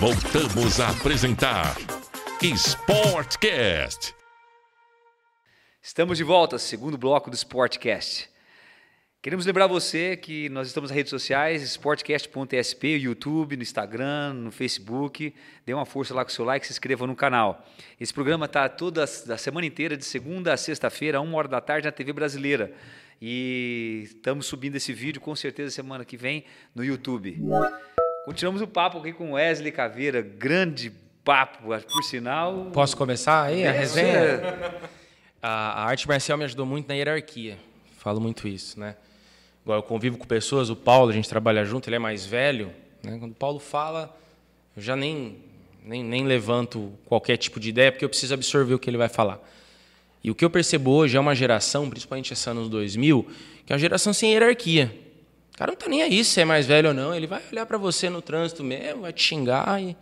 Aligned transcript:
Voltamos 0.00 0.80
a 0.80 0.88
apresentar 0.88 1.76
Sportcast. 2.40 4.14
Estamos 5.82 6.16
de 6.16 6.24
volta, 6.24 6.58
segundo 6.58 6.96
bloco 6.96 7.28
do 7.28 7.36
Sportcast. 7.36 8.30
Queremos 9.20 9.44
lembrar 9.44 9.66
você 9.66 10.16
que 10.16 10.48
nós 10.48 10.68
estamos 10.68 10.88
nas 10.88 10.96
redes 10.96 11.10
sociais, 11.10 11.60
sportcast.sp, 11.60 12.96
YouTube, 12.96 13.58
no 13.58 13.62
Instagram, 13.62 14.32
no 14.32 14.50
Facebook. 14.50 15.34
Dê 15.66 15.74
uma 15.74 15.84
força 15.84 16.14
lá 16.14 16.24
com 16.24 16.30
o 16.30 16.32
seu 16.32 16.46
like, 16.46 16.66
se 16.66 16.72
inscreva 16.72 17.06
no 17.06 17.14
canal. 17.14 17.62
Esse 18.00 18.14
programa 18.14 18.46
está 18.46 18.70
toda 18.70 19.04
a 19.04 19.06
semana 19.06 19.66
inteira, 19.66 19.98
de 19.98 20.04
segunda 20.06 20.54
a 20.54 20.56
sexta-feira, 20.56 21.20
uma 21.20 21.36
hora 21.36 21.48
da 21.48 21.60
tarde, 21.60 21.84
na 21.84 21.92
TV 21.92 22.14
Brasileira. 22.14 22.72
E 23.20 24.04
estamos 24.04 24.46
subindo 24.46 24.76
esse 24.76 24.94
vídeo 24.94 25.20
com 25.20 25.36
certeza 25.36 25.70
semana 25.70 26.06
que 26.06 26.16
vem 26.16 26.46
no 26.74 26.82
YouTube. 26.82 27.38
Continuamos 28.24 28.60
o 28.60 28.66
papo 28.66 28.98
aqui 28.98 29.14
com 29.14 29.32
Wesley 29.32 29.72
Caveira, 29.72 30.20
grande 30.20 30.92
papo, 31.24 31.68
por 31.90 32.02
sinal. 32.04 32.66
Posso 32.70 32.94
começar 32.94 33.44
aí 33.44 33.66
a 33.66 33.72
resenha? 33.72 34.42
A, 35.42 35.82
a 35.82 35.84
arte 35.86 36.06
marcial 36.06 36.36
me 36.36 36.44
ajudou 36.44 36.66
muito 36.66 36.86
na 36.86 36.94
hierarquia. 36.94 37.56
Falo 37.96 38.20
muito 38.20 38.46
isso, 38.46 38.78
né? 38.78 38.94
Igual 39.64 39.78
eu 39.78 39.82
convivo 39.82 40.18
com 40.18 40.26
pessoas, 40.26 40.68
o 40.68 40.76
Paulo, 40.76 41.10
a 41.10 41.14
gente 41.14 41.30
trabalha 41.30 41.64
junto, 41.64 41.88
ele 41.88 41.96
é 41.96 41.98
mais 41.98 42.26
velho. 42.26 42.70
Né? 43.02 43.16
Quando 43.18 43.32
o 43.32 43.34
Paulo 43.34 43.58
fala, 43.58 44.14
eu 44.76 44.82
já 44.82 44.94
nem, 44.94 45.38
nem, 45.82 46.04
nem 46.04 46.24
levanto 46.24 46.92
qualquer 47.06 47.38
tipo 47.38 47.58
de 47.58 47.70
ideia, 47.70 47.90
porque 47.90 48.04
eu 48.04 48.08
preciso 48.08 48.34
absorver 48.34 48.74
o 48.74 48.78
que 48.78 48.90
ele 48.90 48.98
vai 48.98 49.08
falar. 49.08 49.40
E 50.22 50.30
o 50.30 50.34
que 50.34 50.44
eu 50.44 50.50
percebo 50.50 50.90
hoje 50.90 51.16
é 51.16 51.20
uma 51.20 51.34
geração, 51.34 51.88
principalmente 51.88 52.34
essa 52.34 52.50
anos 52.50 52.68
2000, 52.68 53.26
que 53.64 53.72
é 53.72 53.74
uma 53.74 53.80
geração 53.80 54.12
sem 54.12 54.32
hierarquia. 54.32 54.94
Cara 55.60 55.72
não 55.72 55.74
está 55.74 55.90
nem 55.90 56.00
aí 56.00 56.24
se 56.24 56.40
é 56.40 56.44
mais 56.46 56.64
velho 56.64 56.88
ou 56.88 56.94
não, 56.94 57.14
ele 57.14 57.26
vai 57.26 57.42
olhar 57.52 57.66
para 57.66 57.76
você 57.76 58.08
no 58.08 58.22
trânsito 58.22 58.64
mesmo, 58.64 59.02
vai 59.02 59.12
te 59.12 59.22
xingar. 59.22 59.78
E... 59.78 59.94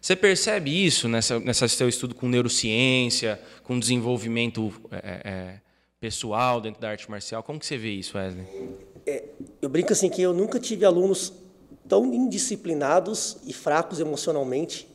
Você 0.00 0.14
percebe 0.14 0.70
isso 0.70 1.08
nessa, 1.08 1.40
nessa 1.40 1.66
seu 1.66 1.88
estudo 1.88 2.14
com 2.14 2.28
neurociência, 2.28 3.40
com 3.64 3.80
desenvolvimento 3.80 4.72
é, 4.92 5.20
é, 5.24 5.54
pessoal 5.98 6.60
dentro 6.60 6.80
da 6.80 6.90
arte 6.90 7.10
marcial? 7.10 7.42
Como 7.42 7.58
que 7.58 7.66
você 7.66 7.76
vê 7.76 7.90
isso, 7.90 8.16
Wesley? 8.16 8.46
É, 9.04 9.24
eu 9.60 9.68
brinco 9.68 9.92
assim 9.92 10.08
que 10.08 10.22
eu 10.22 10.32
nunca 10.32 10.60
tive 10.60 10.84
alunos 10.84 11.32
tão 11.88 12.04
indisciplinados 12.14 13.38
e 13.44 13.52
fracos 13.52 13.98
emocionalmente 13.98 14.86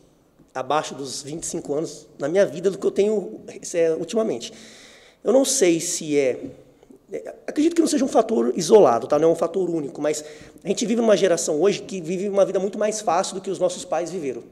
abaixo 0.55 0.95
dos 0.95 1.21
25 1.21 1.73
anos 1.73 2.07
na 2.17 2.29
minha 2.29 2.45
vida 2.45 2.71
do 2.71 2.77
que 2.77 2.87
eu 2.87 2.91
tenho 2.91 3.41
é, 3.73 3.91
ultimamente. 3.91 4.53
Eu 5.21 5.33
não 5.33 5.43
sei 5.43 5.81
se 5.81 6.17
é, 6.17 6.29
é, 6.29 6.39
acredito 7.45 7.73
que 7.73 7.81
não 7.81 7.87
seja 7.87 8.03
um 8.03 8.07
fator 8.07 8.51
isolado, 8.55 9.07
tá? 9.07 9.17
Não 9.17 9.29
é 9.29 9.31
um 9.31 9.35
fator 9.35 9.69
único, 9.69 10.01
mas 10.01 10.23
a 10.63 10.67
gente 10.67 10.85
vive 10.85 11.01
numa 11.01 11.15
geração 11.15 11.61
hoje 11.61 11.81
que 11.81 12.01
vive 12.01 12.27
uma 12.27 12.45
vida 12.45 12.59
muito 12.59 12.77
mais 12.77 12.99
fácil 13.01 13.35
do 13.35 13.41
que 13.41 13.49
os 13.49 13.59
nossos 13.59 13.85
pais 13.85 14.11
viveram. 14.11 14.43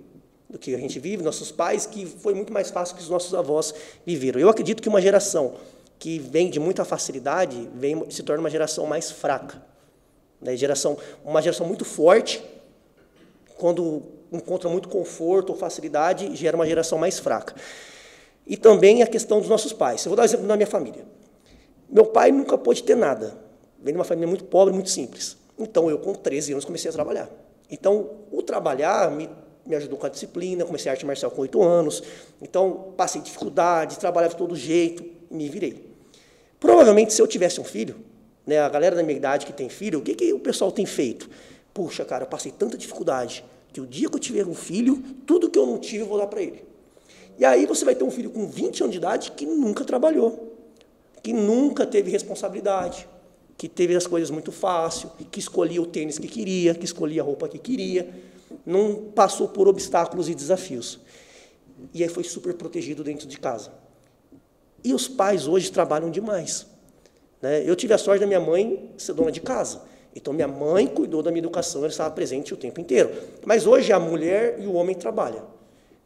Do 0.49 0.57
que 0.57 0.73
a 0.73 0.77
gente 0.77 0.99
vive, 0.99 1.21
nossos 1.23 1.51
pais, 1.51 1.85
que 1.85 2.05
foi 2.05 2.33
muito 2.33 2.53
mais 2.53 2.69
fácil 2.71 2.95
que 2.95 3.01
os 3.01 3.09
nossos 3.09 3.33
avós 3.33 3.73
viveram. 4.05 4.39
Eu 4.39 4.49
acredito 4.49 4.81
que 4.81 4.87
uma 4.87 5.01
geração 5.01 5.55
que 5.99 6.17
vem 6.19 6.49
de 6.49 6.59
muita 6.59 6.85
facilidade, 6.85 7.69
vem, 7.73 8.09
se 8.09 8.23
torna 8.23 8.41
uma 8.41 8.49
geração 8.49 8.85
mais 8.85 9.11
fraca. 9.11 9.61
Né? 10.39 10.55
Geração, 10.55 10.97
uma 11.25 11.41
geração 11.41 11.65
muito 11.65 11.83
forte, 11.83 12.43
quando 13.57 14.03
encontra 14.31 14.69
muito 14.69 14.87
conforto 14.87 15.51
ou 15.51 15.57
facilidade, 15.57 16.33
gera 16.35 16.55
uma 16.55 16.65
geração 16.65 16.97
mais 16.97 17.19
fraca. 17.19 17.55
E 18.47 18.55
também 18.55 19.01
a 19.01 19.07
questão 19.07 19.39
dos 19.39 19.49
nossos 19.49 19.73
pais. 19.73 20.05
Eu 20.05 20.09
vou 20.09 20.15
dar 20.15 20.23
um 20.23 20.25
exemplo 20.25 20.47
da 20.47 20.55
minha 20.55 20.67
família. 20.67 21.05
Meu 21.95 22.05
pai 22.05 22.29
nunca 22.29 22.57
pôde 22.57 22.83
ter 22.83 22.93
nada. 22.93 23.37
Vem 23.81 23.93
de 23.93 23.97
uma 23.97 24.03
família 24.03 24.27
muito 24.27 24.43
pobre, 24.43 24.73
muito 24.73 24.89
simples. 24.89 25.37
Então, 25.57 25.89
eu, 25.89 25.97
com 25.97 26.13
13 26.13 26.51
anos, 26.51 26.65
comecei 26.65 26.89
a 26.89 26.93
trabalhar. 26.93 27.29
Então, 27.71 28.09
o 28.33 28.43
trabalhar 28.43 29.09
me, 29.09 29.29
me 29.65 29.77
ajudou 29.77 29.97
com 29.97 30.05
a 30.05 30.09
disciplina, 30.09 30.65
comecei 30.65 30.89
a 30.89 30.93
arte 30.93 31.05
marcial 31.05 31.31
com 31.31 31.41
8 31.43 31.63
anos. 31.63 32.03
Então, 32.41 32.93
passei 32.97 33.21
dificuldades, 33.21 33.95
trabalhava 33.95 34.33
de 34.33 34.37
todo 34.37 34.57
jeito, 34.57 35.05
me 35.31 35.47
virei. 35.47 35.89
Provavelmente, 36.59 37.13
se 37.13 37.21
eu 37.21 37.27
tivesse 37.27 37.61
um 37.61 37.63
filho, 37.63 37.95
né, 38.45 38.59
a 38.59 38.67
galera 38.67 38.93
da 38.93 39.01
minha 39.01 39.15
idade 39.15 39.45
que 39.45 39.53
tem 39.53 39.69
filho, 39.69 39.99
o 39.99 40.01
que, 40.01 40.15
que 40.15 40.33
o 40.33 40.39
pessoal 40.39 40.73
tem 40.73 40.85
feito? 40.85 41.29
Puxa, 41.73 42.03
cara, 42.03 42.25
eu 42.25 42.27
passei 42.27 42.51
tanta 42.51 42.77
dificuldade 42.77 43.45
que 43.71 43.79
o 43.79 43.87
dia 43.87 44.09
que 44.09 44.15
eu 44.15 44.19
tiver 44.19 44.45
um 44.45 44.53
filho, 44.53 45.01
tudo 45.25 45.49
que 45.49 45.57
eu 45.57 45.65
não 45.65 45.77
tive 45.77 45.99
eu 46.03 46.07
vou 46.07 46.17
dar 46.17 46.27
para 46.27 46.41
ele. 46.41 46.61
E 47.39 47.45
aí 47.45 47.65
você 47.65 47.85
vai 47.85 47.95
ter 47.95 48.03
um 48.03 48.11
filho 48.11 48.31
com 48.31 48.47
20 48.47 48.83
anos 48.83 48.91
de 48.91 48.97
idade 48.97 49.31
que 49.31 49.45
nunca 49.45 49.85
trabalhou, 49.85 50.54
que 51.25 51.33
nunca 51.33 51.87
teve 51.87 52.11
responsabilidade, 52.11 53.07
que 53.57 53.67
teve 53.67 53.95
as 53.95 54.05
coisas 54.05 54.29
muito 54.29 54.51
fácil, 54.51 55.09
que 55.31 55.39
escolhia 55.39 55.81
o 55.81 55.85
tênis 55.87 56.19
que 56.19 56.27
queria, 56.27 56.75
que 56.75 56.85
escolhia 56.85 57.23
a 57.23 57.25
roupa 57.25 57.47
que 57.47 57.57
queria, 57.57 58.07
não 58.63 59.05
passou 59.05 59.47
por 59.47 59.67
obstáculos 59.67 60.29
e 60.29 60.35
desafios. 60.35 60.99
E 61.91 62.03
aí 62.03 62.09
foi 62.09 62.23
super 62.23 62.53
protegido 62.53 63.03
dentro 63.03 63.27
de 63.27 63.39
casa. 63.39 63.71
E 64.83 64.93
os 64.93 65.07
pais 65.07 65.47
hoje 65.47 65.71
trabalham 65.71 66.11
demais. 66.11 66.67
Né? 67.41 67.67
Eu 67.67 67.75
tive 67.75 67.95
a 67.95 67.97
sorte 67.97 68.19
da 68.19 68.27
minha 68.27 68.39
mãe 68.39 68.91
ser 68.95 69.13
dona 69.13 69.31
de 69.31 69.41
casa. 69.41 69.81
Então, 70.15 70.31
minha 70.31 70.47
mãe 70.47 70.85
cuidou 70.85 71.23
da 71.23 71.31
minha 71.31 71.41
educação, 71.41 71.81
ela 71.81 71.89
estava 71.89 72.11
presente 72.11 72.53
o 72.53 72.57
tempo 72.57 72.79
inteiro. 72.79 73.09
Mas 73.43 73.65
hoje 73.65 73.91
a 73.91 73.99
mulher 73.99 74.59
e 74.59 74.67
o 74.67 74.73
homem 74.73 74.95
trabalham. 74.95 75.47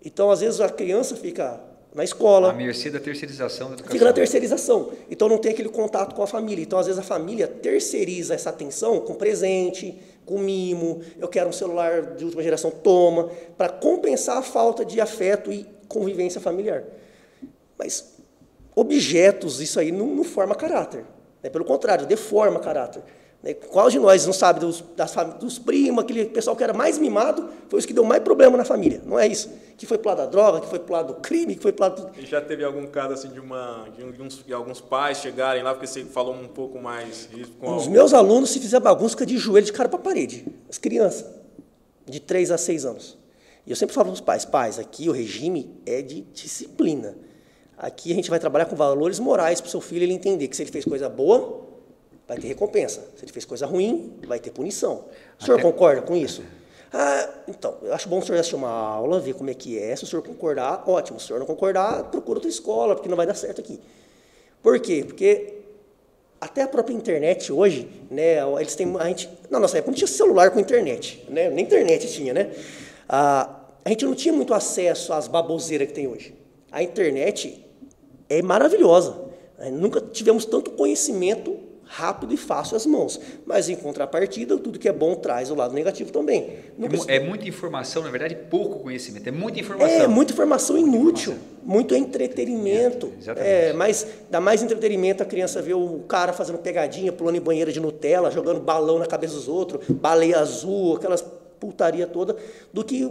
Então, 0.01 0.31
às 0.31 0.39
vezes, 0.39 0.61
a 0.61 0.69
criança 0.69 1.13
fica 1.17 1.59
na 1.93 2.03
escola. 2.03 2.51
A 2.51 2.53
mercê 2.53 2.89
da 2.89 2.99
terceirização 2.99 3.67
da 3.67 3.73
educação. 3.73 3.93
Fica 3.93 4.05
na 4.05 4.13
terceirização. 4.13 4.91
Então, 5.09 5.27
não 5.27 5.37
tem 5.37 5.51
aquele 5.51 5.69
contato 5.69 6.15
com 6.15 6.21
a 6.21 6.27
família. 6.27 6.61
Então, 6.61 6.77
às 6.77 6.85
vezes, 6.85 6.99
a 6.99 7.03
família 7.03 7.47
terceiriza 7.47 8.33
essa 8.33 8.49
atenção 8.49 8.99
com 8.99 9.15
presente, 9.15 9.99
com 10.25 10.37
mimo. 10.37 11.01
Eu 11.17 11.27
quero 11.27 11.49
um 11.49 11.53
celular 11.53 12.15
de 12.15 12.23
última 12.23 12.43
geração, 12.43 12.69
toma, 12.69 13.29
para 13.57 13.69
compensar 13.69 14.37
a 14.37 14.43
falta 14.43 14.85
de 14.85 15.01
afeto 15.01 15.51
e 15.51 15.65
convivência 15.87 16.39
familiar. 16.39 16.83
Mas 17.77 18.17
objetos, 18.75 19.59
isso 19.59 19.79
aí 19.79 19.91
não, 19.91 20.07
não 20.07 20.23
forma 20.23 20.53
caráter. 20.55 21.05
Né? 21.41 21.49
Pelo 21.49 21.65
contrário, 21.65 22.05
deforma 22.05 22.59
caráter. 22.59 23.01
Né? 23.41 23.53
Qual 23.53 23.89
de 23.89 23.97
nós 23.99 24.25
não 24.25 24.33
sabe 24.33 24.59
dos, 24.59 24.83
das, 24.95 25.13
dos 25.39 25.57
primos, 25.57 26.03
aquele 26.03 26.25
pessoal 26.25 26.55
que 26.55 26.63
era 26.63 26.73
mais 26.73 26.97
mimado, 26.97 27.49
foi 27.69 27.79
os 27.79 27.85
que 27.85 27.93
deu 27.93 28.03
mais 28.03 28.21
problema 28.21 28.57
na 28.57 28.65
família, 28.65 29.01
não 29.05 29.17
é 29.17 29.27
isso? 29.27 29.49
Que 29.77 29.85
foi 29.85 29.97
pro 29.97 30.09
lado 30.09 30.17
da 30.17 30.25
droga, 30.25 30.59
que 30.59 30.67
foi 30.67 30.79
pro 30.79 30.93
lado 30.93 31.13
do 31.13 31.21
crime, 31.21 31.55
que 31.55 31.61
foi 31.61 31.71
pro 31.71 31.83
lado 31.83 32.01
do... 32.01 32.19
E 32.19 32.25
já 32.25 32.41
teve 32.41 32.65
algum 32.65 32.85
caso 32.87 33.13
assim 33.13 33.29
de, 33.29 33.39
uma, 33.39 33.87
de, 33.95 34.21
uns, 34.21 34.43
de 34.45 34.53
alguns 34.53 34.81
pais 34.81 35.19
chegarem 35.19 35.63
lá, 35.63 35.73
porque 35.73 35.87
você 35.87 36.03
falou 36.03 36.33
um 36.33 36.49
pouco 36.49 36.79
mais... 36.81 37.29
Com 37.59 37.77
Os 37.77 37.87
meus 37.87 38.13
alunos, 38.13 38.49
se 38.49 38.59
fizer 38.59 38.79
bagunça, 38.81 39.25
de 39.25 39.37
joelho 39.37 39.65
de 39.65 39.71
cara 39.71 39.87
para 39.87 39.99
parede. 39.99 40.45
As 40.69 40.77
crianças, 40.77 41.25
de 42.05 42.19
3 42.19 42.51
a 42.51 42.57
6 42.57 42.85
anos. 42.85 43.17
E 43.65 43.69
eu 43.69 43.75
sempre 43.75 43.95
falo 43.95 44.07
para 44.07 44.15
os 44.15 44.21
pais, 44.21 44.43
pais, 44.43 44.79
aqui 44.79 45.07
o 45.07 45.13
regime 45.13 45.79
é 45.85 46.01
de 46.01 46.21
disciplina. 46.33 47.15
Aqui 47.77 48.11
a 48.11 48.15
gente 48.15 48.29
vai 48.29 48.39
trabalhar 48.39 48.65
com 48.65 48.75
valores 48.75 49.19
morais 49.19 49.61
para 49.61 49.69
o 49.69 49.71
seu 49.71 49.79
filho 49.79 50.03
ele 50.03 50.13
entender 50.13 50.49
que 50.49 50.55
se 50.57 50.63
ele 50.63 50.71
fez 50.71 50.83
coisa 50.83 51.07
boa, 51.07 51.68
vai 52.29 52.37
ter 52.37 52.47
recompensa. 52.47 53.01
Se 53.17 53.25
ele 53.25 53.31
fez 53.31 53.43
coisa 53.43 53.65
ruim, 53.65 54.13
vai 54.27 54.39
ter 54.39 54.51
punição. 54.51 55.05
O 55.39 55.43
senhor 55.43 55.59
Até... 55.59 55.63
concorda 55.63 56.03
com 56.03 56.15
isso? 56.15 56.43
Ah, 56.93 57.29
então, 57.47 57.77
eu 57.81 57.91
acho 57.91 58.07
bom 58.07 58.19
o 58.19 58.21
senhor 58.21 58.37
assistir 58.37 58.55
uma 58.55 58.69
aula, 58.69 59.19
ver 59.19 59.33
como 59.33 59.49
é 59.49 59.53
que 59.55 59.79
é. 59.79 59.95
Se 59.95 60.03
o 60.03 60.07
senhor 60.07 60.21
concordar, 60.21 60.83
ótimo. 60.87 61.19
Se 61.19 61.25
o 61.25 61.27
senhor 61.27 61.39
não 61.39 61.47
concordar, 61.47 62.03
procura 62.05 62.37
outra 62.37 62.49
escola, 62.49 62.95
porque 62.95 63.09
não 63.09 63.17
vai 63.17 63.25
dar 63.25 63.33
certo 63.33 63.59
aqui. 63.59 63.79
Por 64.61 64.79
quê? 64.79 65.03
Porque 65.05 65.55
até 66.39 66.61
a 66.61 66.67
própria 66.67 66.93
internet 66.93 67.51
hoje, 67.51 67.89
né, 68.11 68.37
eles 68.59 68.75
têm 68.75 68.95
a 68.97 69.05
gente, 69.07 69.27
na 69.49 69.59
nossa 69.59 69.77
época 69.79 69.91
não 69.91 69.97
tinha 69.97 70.07
celular 70.07 70.51
com 70.51 70.59
internet, 70.59 71.25
né? 71.29 71.49
Nem 71.49 71.65
internet 71.65 72.07
tinha, 72.11 72.33
né? 72.33 72.51
Ah, 73.07 73.55
a 73.83 73.89
gente 73.89 74.05
não 74.05 74.13
tinha 74.13 74.33
muito 74.33 74.53
acesso 74.53 75.13
às 75.13 75.27
baboseiras 75.27 75.87
que 75.87 75.93
tem 75.95 76.07
hoje. 76.07 76.35
A 76.71 76.83
internet 76.83 77.65
é 78.29 78.39
maravilhosa. 78.43 79.15
Nunca 79.71 79.99
tivemos 79.99 80.45
tanto 80.45 80.71
conhecimento 80.71 81.68
rápido 81.91 82.31
e 82.31 82.37
fácil 82.37 82.77
às 82.77 82.85
mãos. 82.85 83.19
Mas, 83.45 83.67
em 83.67 83.75
contrapartida, 83.75 84.55
tudo 84.57 84.77
que 84.77 84.87
é 84.87 84.93
bom 84.93 85.15
traz 85.15 85.49
o 85.49 85.55
lado 85.55 85.73
negativo 85.73 86.11
também. 86.11 86.57
Nunca... 86.77 87.11
É 87.11 87.19
muita 87.19 87.47
informação, 87.47 88.03
na 88.03 88.11
verdade, 88.11 88.35
pouco 88.35 88.79
conhecimento. 88.79 89.27
É 89.27 89.31
muita 89.31 89.59
informação. 89.59 90.01
É, 90.01 90.07
muita 90.07 90.31
informação 90.31 90.77
inútil. 90.77 91.35
Muito 91.63 91.95
entretenimento. 91.95 93.11
É, 93.37 93.73
mas 93.73 94.05
dá 94.29 94.39
mais 94.39 94.61
entretenimento 94.61 95.23
a 95.23 95.25
criança 95.25 95.63
ver 95.63 95.73
o 95.73 96.01
cara 96.07 96.31
fazendo 96.31 96.59
pegadinha, 96.59 97.11
pulando 97.11 97.37
em 97.37 97.41
banheira 97.41 97.71
de 97.71 97.79
Nutella, 97.79 98.29
jogando 98.29 98.59
balão 98.59 98.99
na 98.99 99.07
cabeça 99.07 99.33
dos 99.33 99.47
outros, 99.47 99.87
baleia 99.89 100.39
azul, 100.39 100.95
aquelas 100.95 101.25
putaria 101.59 102.05
toda, 102.05 102.37
do 102.71 102.85
que 102.85 103.09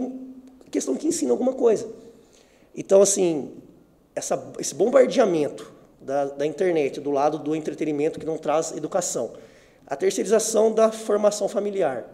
questão 0.71 0.95
que 0.95 1.05
ensina 1.05 1.31
alguma 1.31 1.53
coisa. 1.53 1.85
Então, 2.73 3.01
assim, 3.01 3.51
essa, 4.15 4.51
esse 4.57 4.73
bombardeamento 4.73 5.78
da, 6.01 6.25
da 6.25 6.45
internet 6.45 6.99
do 6.99 7.11
lado 7.11 7.37
do 7.37 7.55
entretenimento 7.55 8.19
que 8.19 8.25
não 8.25 8.37
traz 8.37 8.71
educação, 8.71 9.33
a 9.85 9.95
terceirização 9.95 10.73
da 10.73 10.91
formação 10.91 11.47
familiar 11.47 12.05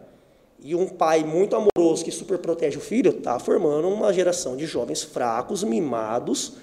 e 0.62 0.74
um 0.74 0.88
pai 0.88 1.22
muito 1.22 1.54
amoroso 1.54 2.04
que 2.04 2.10
super 2.10 2.38
protege 2.38 2.78
o 2.78 2.80
filho 2.80 3.10
está 3.10 3.38
formando 3.38 3.88
uma 3.88 4.12
geração 4.12 4.56
de 4.56 4.66
jovens 4.66 5.02
fracos, 5.02 5.62
mimados, 5.62 6.54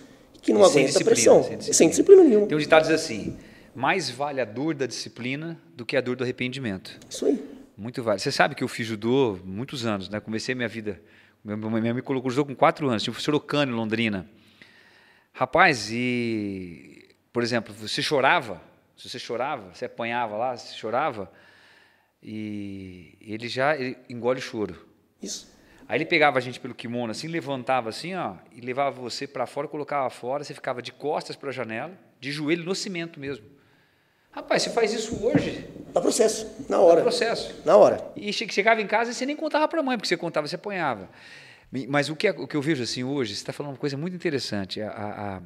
que 0.41 0.51
não 0.51 0.63
sem 0.65 0.83
aguenta 0.83 1.03
pressão, 1.03 1.43
sem 1.43 1.57
disciplina. 1.57 1.73
sem 1.73 1.89
disciplina 1.89 2.23
nenhuma. 2.23 2.47
Tem 2.47 2.57
um 2.57 2.59
ditado 2.59 2.81
diz 2.81 2.91
assim: 2.91 3.37
mais 3.73 4.09
vale 4.09 4.41
a 4.41 4.45
dor 4.45 4.75
da 4.75 4.85
disciplina 4.85 5.59
do 5.75 5.85
que 5.85 5.95
a 5.95 6.01
dor 6.01 6.15
do 6.15 6.23
arrependimento. 6.23 6.99
Isso 7.09 7.25
aí. 7.25 7.41
Muito 7.77 8.03
vale. 8.03 8.19
Você 8.19 8.31
sabe 8.31 8.55
que 8.55 8.63
eu 8.63 8.67
fiz 8.67 8.85
judô 8.85 9.39
muitos 9.43 9.85
anos, 9.85 10.09
né? 10.09 10.19
Comecei 10.19 10.53
minha 10.53 10.67
vida 10.67 11.01
Minha 11.43 11.57
mãe 11.57 11.93
me 11.93 12.01
colocou 12.01 12.31
no 12.31 12.45
com 12.45 12.55
quatro 12.55 12.87
anos, 12.87 13.03
tinha 13.03 13.11
o 13.11 13.13
professor 13.13 13.35
Ocano 13.35 13.71
em 13.71 13.75
Londrina. 13.75 14.29
Rapaz, 15.33 15.89
e, 15.91 17.03
por 17.33 17.41
exemplo, 17.41 17.73
você 17.73 18.01
chorava, 18.01 18.61
se 18.95 19.09
você 19.09 19.17
chorava, 19.17 19.73
você 19.73 19.85
apanhava 19.85 20.37
lá, 20.37 20.55
você 20.55 20.75
chorava, 20.75 21.29
e 22.21 23.17
ele 23.19 23.47
já 23.49 23.75
ele 23.75 23.97
engole 24.07 24.39
o 24.39 24.41
choro. 24.41 24.87
Isso. 25.21 25.51
Aí 25.87 25.97
ele 25.97 26.05
pegava 26.05 26.37
a 26.37 26.41
gente 26.41 26.59
pelo 26.59 26.73
kimono 26.73 27.11
assim, 27.11 27.27
levantava 27.27 27.89
assim, 27.89 28.13
ó, 28.15 28.35
e 28.51 28.61
levava 28.61 29.01
você 29.01 29.27
para 29.27 29.47
fora, 29.47 29.67
colocava 29.67 30.09
fora, 30.09 30.43
você 30.43 30.53
ficava 30.53 30.81
de 30.81 30.93
costas 30.93 31.35
para 31.35 31.49
a 31.49 31.51
janela, 31.51 31.91
de 32.19 32.31
joelho 32.31 32.63
no 32.63 32.75
cimento 32.75 33.19
mesmo. 33.19 33.45
Rapaz, 34.31 34.63
você 34.63 34.69
faz 34.69 34.93
isso 34.93 35.23
hoje? 35.25 35.67
Dá 35.91 36.01
processo, 36.01 36.65
na 36.69 36.79
hora. 36.79 36.97
Dá 36.97 37.01
processo. 37.01 37.61
Na 37.65 37.75
hora. 37.77 38.11
E 38.15 38.31
chegava 38.31 38.81
em 38.81 38.87
casa 38.87 39.11
e 39.11 39.13
você 39.13 39.25
nem 39.25 39.35
contava 39.35 39.67
para 39.67 39.79
a 39.79 39.83
mãe, 39.83 39.97
porque 39.97 40.07
você 40.07 40.17
contava, 40.17 40.47
você 40.47 40.55
apanhava. 40.55 41.09
Mas 41.87 42.09
o 42.09 42.15
que, 42.15 42.27
é, 42.27 42.31
o 42.31 42.47
que 42.47 42.55
eu 42.55 42.61
vejo 42.61 42.83
assim 42.83 43.03
hoje, 43.03 43.35
você 43.35 43.41
está 43.41 43.53
falando 43.53 43.73
uma 43.73 43.77
coisa 43.77 43.97
muito 43.97 44.15
interessante. 44.15 44.81
A, 44.81 44.89
a, 44.89 45.37
a, 45.37 45.41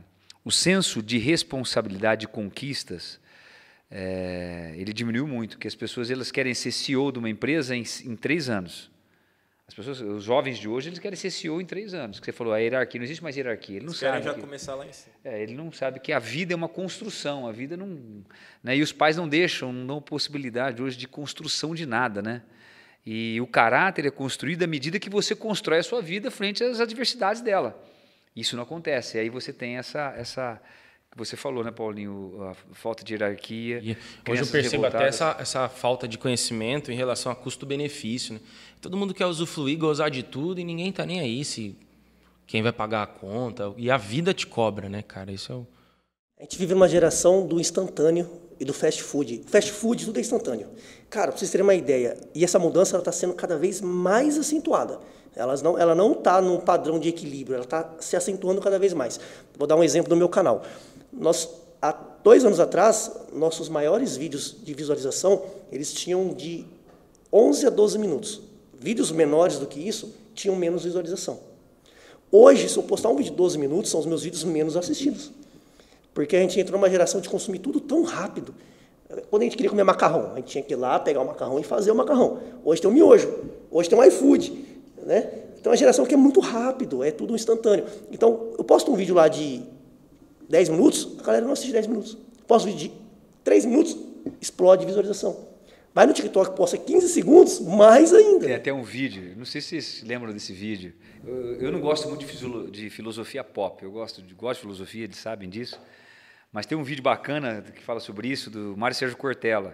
o 0.47 0.51
senso 0.51 1.03
de 1.03 1.17
responsabilidade 1.17 2.21
de 2.21 2.27
conquistas, 2.29 3.19
é, 3.91 4.73
ele 4.77 4.94
diminuiu 4.94 5.27
muito, 5.27 5.57
que 5.57 5.67
as 5.67 5.75
pessoas 5.75 6.09
elas 6.09 6.31
querem 6.31 6.53
ser 6.53 6.71
CEO 6.71 7.11
de 7.11 7.19
uma 7.19 7.29
empresa 7.29 7.75
em, 7.75 7.83
em 8.05 8.15
três 8.15 8.49
anos. 8.49 8.89
As 9.67 9.73
pessoas, 9.73 9.99
os 9.99 10.23
jovens 10.23 10.57
de 10.57 10.69
hoje, 10.69 10.88
eles 10.88 10.99
querem 10.99 11.17
ser 11.17 11.31
CEO 11.31 11.59
em 11.59 11.65
três 11.65 11.94
anos. 11.94 12.21
Que 12.21 12.25
você 12.27 12.31
falou, 12.31 12.53
a 12.53 12.59
hierarquia, 12.59 12.97
não 12.97 13.03
existe 13.03 13.21
mais 13.21 13.35
hierarquia. 13.35 13.75
Ele 13.75 13.88
não 13.88 13.94
sabe. 13.94 14.23
já 14.23 14.33
que- 14.33 14.39
começar 14.39 14.75
lá 14.75 14.85
em 14.88 14.94
cima. 14.94 15.13
é, 15.25 15.44
ele 15.44 15.53
não 15.53 15.69
sabe 15.69 15.99
que 15.99 16.13
a 16.13 16.19
vida 16.19 16.53
é 16.53 16.55
uma 16.55 16.69
construção, 16.69 17.45
a 17.45 17.51
vida 17.51 17.75
não. 17.75 18.23
Né? 18.63 18.77
E 18.77 18.81
os 18.81 18.94
pais 18.94 19.17
não 19.17 19.27
deixam, 19.27 19.73
não 19.73 19.85
dão 19.85 20.01
possibilidade 20.01 20.81
hoje 20.81 20.95
de 20.95 21.09
construção 21.09 21.75
de 21.75 21.85
nada, 21.85 22.21
né? 22.21 22.41
E 23.05 23.41
o 23.41 23.47
caráter 23.47 24.05
é 24.05 24.11
construído 24.11 24.63
à 24.63 24.67
medida 24.67 24.97
que 24.97 25.09
você 25.09 25.35
constrói 25.35 25.79
a 25.79 25.83
sua 25.83 26.01
vida 26.01 26.31
frente 26.31 26.63
às 26.63 26.79
adversidades 26.79 27.41
dela. 27.41 27.77
Isso 28.38 28.56
não 28.56 28.63
acontece. 28.63 29.18
E 29.18 29.19
aí 29.19 29.30
você 29.30 29.51
tem 29.51 29.78
essa. 29.78 30.13
essa 30.16 30.62
que 31.12 31.18
você 31.18 31.36
falou, 31.36 31.63
né, 31.63 31.72
Paulinho? 31.72 32.44
A 32.44 32.54
falta 32.74 33.04
de 33.04 33.13
hierarquia. 33.13 33.80
E 33.84 33.98
hoje 34.30 34.44
eu 34.44 34.48
percebo 34.48 34.86
até 34.86 35.00
revoltadas. 35.00 35.07
essa, 35.07 35.38
essa 35.39 35.69
falta 35.69 36.07
de 36.07 36.18
conhecimento 36.18 36.92
em 36.92 36.95
relação 36.95 37.31
a 37.31 37.36
custo-benefício. 37.36 38.36
Né? 38.36 38.39
Todo 38.80 38.95
mundo 38.95 39.13
quer 39.13 39.25
usufruir, 39.25 39.80
gozar 39.80 40.12
de 40.12 40.22
tudo 40.22 40.62
e 40.62 40.63
ninguém 40.63 40.92
tá 40.92 41.06
nem 41.06 41.19
aí 41.19 41.44
se 41.44 41.75
quem 42.45 42.62
vai 42.62 42.72
pagar 42.72 43.04
a 43.04 43.07
conta. 43.07 43.74
E 43.75 43.89
a 43.89 43.98
vida 43.98 44.34
te 44.34 44.45
cobra, 44.45 44.88
né, 44.88 45.01
cara? 45.01 45.31
Isso 45.31 45.51
é 45.51 45.56
o. 45.56 45.68
A 46.40 46.44
gente 46.44 46.60
vive 46.60 46.75
numa 46.75 46.88
geração 46.88 47.48
do 47.48 47.60
instantâneo 47.60 48.30
e 48.60 48.66
do 48.66 48.74
fast 48.74 49.01
food. 49.01 49.42
Fast 49.48 49.72
food, 49.72 50.06
tudo 50.06 50.18
é 50.18 50.22
instantâneo. 50.22 50.68
Cara, 51.10 51.31
para 51.31 51.40
vocês 51.40 51.50
terem 51.50 51.63
uma 51.63 51.74
ideia, 51.74 52.16
e 52.36 52.44
essa 52.44 52.60
mudança 52.60 52.95
está 52.98 53.12
sendo 53.12 53.33
cada 53.33 53.57
vez 53.57 53.81
mais 53.81 54.38
acentuada. 54.38 55.00
Elas 55.35 55.62
não, 55.62 55.77
ela 55.77 55.94
não 55.94 56.13
está 56.13 56.41
num 56.41 56.59
padrão 56.59 57.00
de 57.00 57.09
equilíbrio, 57.09 57.56
ela 57.56 57.63
está 57.63 57.89
se 58.00 58.15
acentuando 58.15 58.59
cada 58.62 58.79
vez 58.79 58.94
mais. 58.94 59.19
Vou 59.57 59.68
dar 59.68 59.75
um 59.75 59.83
exemplo 59.83 60.09
do 60.09 60.15
meu 60.15 60.29
canal. 60.29 60.63
Nós, 61.12 61.50
há 61.81 61.91
dois 62.24 62.44
anos 62.44 62.59
atrás, 62.59 63.12
nossos 63.33 63.69
maiores 63.69 64.18
vídeos 64.18 64.56
de 64.63 64.74
visualização, 64.74 65.44
eles 65.71 65.94
tinham 65.94 66.29
de 66.29 66.65
11 67.31 67.68
a 67.68 67.69
12 67.69 68.00
minutos. 68.00 68.41
Vídeos 68.79 69.12
menores 69.12 69.57
do 69.59 69.65
que 69.65 69.79
isso 69.79 70.13
tinham 70.33 70.56
menos 70.56 70.83
visualização. 70.83 71.39
Hoje, 72.31 72.68
se 72.68 72.77
eu 72.77 72.83
postar 72.83 73.09
um 73.09 73.15
vídeo 73.15 73.31
de 73.31 73.38
12 73.38 73.57
minutos, 73.57 73.89
são 73.89 74.00
os 74.00 74.06
meus 74.06 74.23
vídeos 74.23 74.44
menos 74.44 74.75
assistidos. 74.75 75.31
Porque 76.13 76.35
a 76.35 76.39
gente 76.39 76.59
entrou 76.59 76.80
numa 76.80 76.89
geração 76.89 77.21
de 77.21 77.30
consumir 77.30 77.59
tudo 77.59 77.80
tão 77.80 78.03
rápido. 78.03 78.53
Quando 79.30 79.44
a 79.44 79.45
gente 79.45 79.56
queria 79.56 79.69
comer 79.69 79.83
macarrão, 79.83 80.33
a 80.33 80.35
gente 80.38 80.47
tinha 80.47 80.63
que 80.63 80.73
ir 80.73 80.75
lá, 80.75 81.00
pegar 81.00 81.21
o 81.21 81.25
macarrão 81.25 81.59
e 81.59 81.63
fazer 81.63 81.91
o 81.91 81.95
macarrão. 81.95 82.39
Hoje 82.65 82.81
tem 82.81 82.91
o 82.91 82.94
miojo, 82.94 83.31
hoje 83.71 83.89
tem 83.89 83.97
o 83.97 84.03
iFood. 84.03 84.76
Né? 85.07 85.25
Então 85.57 85.71
é 85.71 85.77
geração 85.77 86.06
que 86.06 86.13
é 86.13 86.18
muito 86.18 86.42
rápido, 86.42 87.01
é 87.01 87.12
tudo 87.12 87.33
instantâneo. 87.33 87.86
Então, 88.12 88.54
eu 88.57 88.63
posto 88.65 88.92
um 88.92 88.95
vídeo 88.95 89.15
lá 89.15 89.30
de 89.30 89.63
10 90.50 90.68
minutos, 90.68 91.15
a 91.18 91.24
galera 91.24 91.45
não 91.45 91.54
assiste 91.54 91.71
10 91.71 91.88
minutos. 91.88 92.18
Posto 92.45 92.68
um 92.68 92.71
vídeo 92.74 92.89
de 92.89 92.94
3 93.42 93.63
minutos, 93.63 93.98
explode 94.42 94.86
visualização. 94.86 95.48
Vai 95.95 96.06
no 96.06 96.12
TikTok, 96.12 96.57
posta 96.57 96.77
15 96.77 97.07
segundos, 97.07 97.62
mais 97.62 98.13
ainda. 98.13 98.48
Tem 98.48 98.56
até 98.56 98.74
um 98.74 98.83
vídeo, 98.83 99.33
não 99.38 99.45
sei 99.45 99.62
se 99.62 99.81
vocês 99.81 100.04
lembram 100.06 100.33
desse 100.33 100.51
vídeo. 100.51 100.94
Eu, 101.25 101.56
eu 101.56 101.71
não 101.71 101.80
gosto 101.80 102.09
muito 102.09 102.25
de, 102.25 102.69
de 102.69 102.89
filosofia 102.89 103.45
pop, 103.45 103.81
eu 103.81 103.92
gosto 103.92 104.21
de, 104.21 104.33
gosto 104.33 104.56
de 104.57 104.62
filosofia, 104.63 105.06
eles 105.06 105.18
sabem 105.18 105.50
disso. 105.50 105.80
Mas 106.51 106.65
tem 106.65 106.77
um 106.77 106.83
vídeo 106.83 107.01
bacana 107.01 107.63
que 107.74 107.81
fala 107.81 108.01
sobre 108.01 108.27
isso, 108.27 108.50
do 108.50 108.75
Mário 108.75 108.95
Sérgio 108.95 109.18
Cortella. 109.18 109.74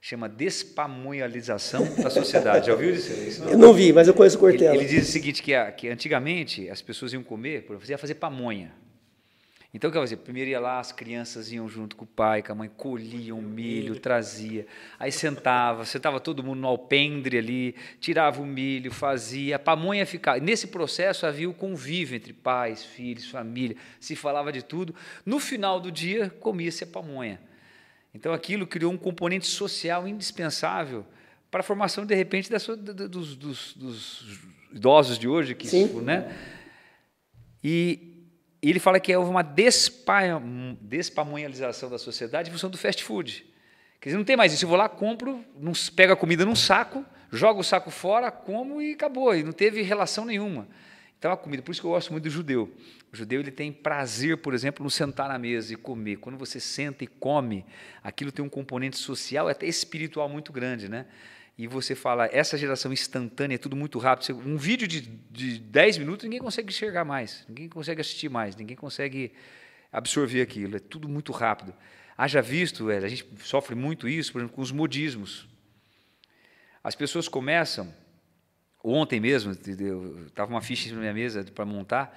Chama 0.00 0.28
Despamunhalização 0.28 1.84
da 1.96 2.08
Sociedade. 2.10 2.66
Já 2.66 2.72
ouviu 2.72 2.94
isso? 2.94 3.12
isso 3.12 3.44
não? 3.44 3.50
Eu 3.50 3.58
não 3.58 3.72
vi, 3.72 3.92
mas 3.92 4.06
eu 4.08 4.14
conheço 4.14 4.36
o 4.40 4.48
Ele, 4.48 4.58
Cortella. 4.58 4.76
ele 4.76 4.84
diz 4.88 5.08
o 5.08 5.12
seguinte, 5.12 5.42
que, 5.42 5.54
a- 5.54 5.72
que 5.72 5.88
antigamente 5.88 6.68
as 6.70 6.80
pessoas 6.80 7.12
iam 7.12 7.22
comer, 7.22 7.62
por 7.62 7.74
exemplo, 7.74 7.90
ia 7.90 7.98
fazer 7.98 8.14
pamonha. 8.14 8.72
Então, 9.74 9.88
o 9.88 9.92
que 9.92 9.98
eu 9.98 10.00
ia 10.02 10.06
fazer? 10.06 10.16
Primeiro 10.18 10.48
ia 10.48 10.58
lá, 10.60 10.78
as 10.80 10.92
crianças 10.92 11.52
iam 11.52 11.68
junto 11.68 11.94
com 11.94 12.04
o 12.04 12.08
pai, 12.08 12.42
com 12.42 12.52
a 12.52 12.54
mãe, 12.54 12.70
colhiam 12.74 13.42
milho, 13.42 13.98
trazia. 14.00 14.66
Aí 14.98 15.12
sentava, 15.12 15.84
sentava 15.84 16.18
todo 16.18 16.42
mundo 16.42 16.58
no 16.60 16.68
alpendre 16.68 17.36
ali, 17.36 17.74
tirava 18.00 18.40
o 18.40 18.46
milho, 18.46 18.90
fazia. 18.90 19.56
A 19.56 19.58
pamonha 19.58 20.06
ficava. 20.06 20.38
Nesse 20.40 20.68
processo 20.68 21.26
havia 21.26 21.50
o 21.50 21.52
convívio 21.52 22.16
entre 22.16 22.32
pais, 22.32 22.82
filhos, 22.82 23.28
família, 23.28 23.76
se 24.00 24.16
falava 24.16 24.50
de 24.50 24.62
tudo. 24.62 24.94
No 25.26 25.38
final 25.38 25.78
do 25.80 25.92
dia, 25.92 26.30
comia-se 26.40 26.84
a 26.84 26.86
pamonha. 26.86 27.38
Então, 28.18 28.32
aquilo 28.32 28.66
criou 28.66 28.92
um 28.92 28.96
componente 28.98 29.46
social 29.46 30.08
indispensável 30.08 31.06
para 31.52 31.60
a 31.60 31.62
formação, 31.62 32.04
de 32.04 32.16
repente, 32.16 32.50
da 32.50 32.58
sua- 32.58 32.76
dos, 32.76 33.36
dos- 33.36 33.74
dos 33.74 34.40
idosos 34.72 35.16
de 35.20 35.28
hoje, 35.28 35.54
que 35.54 35.68
Sim. 35.68 35.86
né? 36.02 36.36
E 37.62 38.26
ele 38.60 38.80
fala 38.80 38.98
que 38.98 39.14
houve 39.14 39.30
uma 39.30 39.42
despa, 39.42 40.20
da 41.88 41.96
sociedade 41.98 42.48
em 42.48 42.52
função 42.52 42.68
do 42.68 42.76
fast 42.76 43.04
food. 43.04 43.46
Quer 44.00 44.08
dizer, 44.08 44.18
não 44.18 44.24
tem 44.24 44.36
mais 44.36 44.52
isso. 44.52 44.64
Eu 44.64 44.68
vou 44.68 44.76
lá, 44.76 44.88
compro, 44.88 45.44
não, 45.56 45.72
pego 45.94 46.12
a 46.12 46.16
comida 46.16 46.44
num 46.44 46.56
saco, 46.56 47.04
jogo 47.30 47.60
o 47.60 47.64
saco 47.64 47.88
fora, 47.90 48.32
como 48.32 48.82
e 48.82 48.94
acabou. 48.94 49.32
E 49.34 49.44
não 49.44 49.52
teve 49.52 49.80
relação 49.82 50.24
nenhuma. 50.24 50.66
Então, 51.18 51.32
a 51.32 51.36
comida, 51.36 51.62
por 51.62 51.72
isso 51.72 51.80
que 51.80 51.86
eu 51.86 51.90
gosto 51.90 52.12
muito 52.12 52.24
do 52.24 52.30
judeu. 52.30 52.72
O 53.12 53.16
judeu 53.16 53.40
ele 53.40 53.50
tem 53.50 53.72
prazer, 53.72 54.36
por 54.36 54.54
exemplo, 54.54 54.84
no 54.84 54.90
sentar 54.90 55.28
na 55.28 55.36
mesa 55.36 55.72
e 55.72 55.76
comer. 55.76 56.16
Quando 56.16 56.38
você 56.38 56.60
senta 56.60 57.02
e 57.02 57.08
come, 57.08 57.64
aquilo 58.04 58.30
tem 58.30 58.44
um 58.44 58.48
componente 58.48 58.96
social 58.96 59.48
até 59.48 59.66
espiritual 59.66 60.28
muito 60.28 60.52
grande, 60.52 60.88
né? 60.88 61.06
E 61.58 61.66
você 61.66 61.96
fala, 61.96 62.28
essa 62.32 62.56
geração 62.56 62.92
instantânea, 62.92 63.56
é 63.56 63.58
tudo 63.58 63.74
muito 63.74 63.98
rápido. 63.98 64.38
Um 64.46 64.56
vídeo 64.56 64.86
de, 64.86 65.00
de 65.00 65.58
10 65.58 65.98
minutos, 65.98 66.22
ninguém 66.22 66.38
consegue 66.38 66.68
enxergar 66.68 67.04
mais, 67.04 67.44
ninguém 67.48 67.68
consegue 67.68 68.00
assistir 68.00 68.28
mais, 68.28 68.54
ninguém 68.54 68.76
consegue 68.76 69.32
absorver 69.92 70.40
aquilo. 70.40 70.76
É 70.76 70.78
tudo 70.78 71.08
muito 71.08 71.32
rápido. 71.32 71.74
Haja 72.16 72.40
visto, 72.40 72.90
a 72.90 73.08
gente 73.08 73.26
sofre 73.42 73.74
muito 73.74 74.08
isso, 74.08 74.30
por 74.30 74.38
exemplo, 74.38 74.54
com 74.54 74.62
os 74.62 74.70
modismos. 74.70 75.48
As 76.82 76.94
pessoas 76.94 77.26
começam, 77.26 77.92
ontem 78.82 79.20
mesmo, 79.20 79.52
estava 80.26 80.50
uma 80.50 80.60
ficha 80.60 80.92
na 80.94 81.00
minha 81.00 81.14
mesa 81.14 81.44
para 81.54 81.64
montar, 81.64 82.16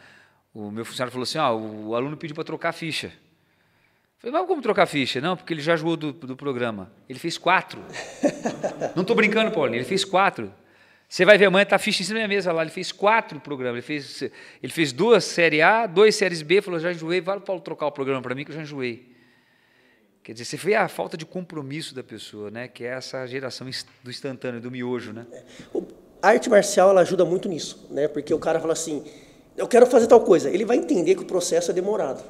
o 0.54 0.70
meu 0.72 0.84
funcionário 0.86 1.12
falou 1.12 1.24
assim, 1.24 1.38
ah, 1.38 1.52
o 1.52 1.96
aluno 1.96 2.18
pediu 2.18 2.36
para 2.36 2.44
trocar 2.44 2.70
a 2.70 2.74
ficha. 2.74 3.08
Eu 3.08 4.30
Falei, 4.30 4.40
mas 4.40 4.48
como 4.48 4.62
trocar 4.62 4.84
a 4.84 4.86
ficha? 4.86 5.20
Não, 5.20 5.36
porque 5.36 5.54
ele 5.54 5.62
já 5.62 5.76
jogou 5.76 5.98
do, 5.98 6.12
do 6.14 6.36
programa. 6.36 6.92
Ele 7.10 7.18
fez 7.18 7.38
quatro. 7.38 7.82
Não 8.96 9.02
estou 9.02 9.16
brincando, 9.16 9.50
Paulinho, 9.52 9.78
ele 9.80 9.86
fez 9.86 10.06
quatro. 10.06 10.54
Você 11.10 11.26
vai 11.26 11.38
ver 11.38 11.46
amanhã, 11.46 11.64
está 11.64 11.76
a 11.76 11.80
ficha 11.80 12.04
em 12.04 12.06
cima 12.06 12.20
da 12.20 12.28
minha 12.28 12.38
mesa 12.38 12.52
lá. 12.54 12.62
Ele 12.62 12.70
fez 12.70 12.92
quatro 12.92 13.40
programas. 13.40 13.78
Ele 13.78 13.82
fez, 14.00 14.32
ele 14.62 14.72
fez 14.72 14.94
duas 14.94 15.24
série 15.26 15.62
A, 15.62 15.88
dois 15.88 16.16
séries 16.16 16.42
B, 16.44 16.62
falou, 16.62 16.80
já 16.80 16.92
enjoei, 16.92 17.20
vai 17.20 17.40
Paulo 17.40 17.62
trocar 17.62 17.88
o 17.88 17.92
programa 17.92 18.22
para 18.22 18.36
mim 18.36 18.46
que 18.46 18.52
eu 18.52 18.56
já 18.56 18.62
enjoei. 18.62 19.12
Quer 20.24 20.34
dizer, 20.34 20.46
você 20.46 20.56
vê 20.58 20.76
a 20.76 20.88
falta 20.88 21.18
de 21.18 21.26
compromisso 21.26 21.96
da 21.96 22.04
pessoa, 22.04 22.52
né? 22.52 22.68
Que 22.68 22.84
é 22.84 22.90
essa 22.90 23.26
geração 23.26 23.68
do 24.04 24.10
instantâneo, 24.12 24.62
do 24.62 24.70
miojo, 24.70 25.14
né? 25.14 25.26
O- 25.74 25.88
A 26.22 26.30
arte 26.30 26.50
marcial 26.50 26.90
ela 26.92 27.02
ajuda 27.02 27.26
muito 27.26 27.50
nisso, 27.50 27.88
né? 27.90 28.08
Porque 28.08 28.34
o 28.34 28.40
cara 28.40 28.60
fala 28.60 28.74
assim, 28.74 29.04
eu 29.58 29.68
quero 29.68 29.88
fazer 29.88 30.08
tal 30.08 30.22
coisa. 30.22 30.50
Ele 30.50 30.64
vai 30.66 30.78
entender 30.78 31.16
que 31.16 31.24
o 31.24 31.26
processo 31.26 31.72
é 31.72 31.74
demorado. 31.74 32.24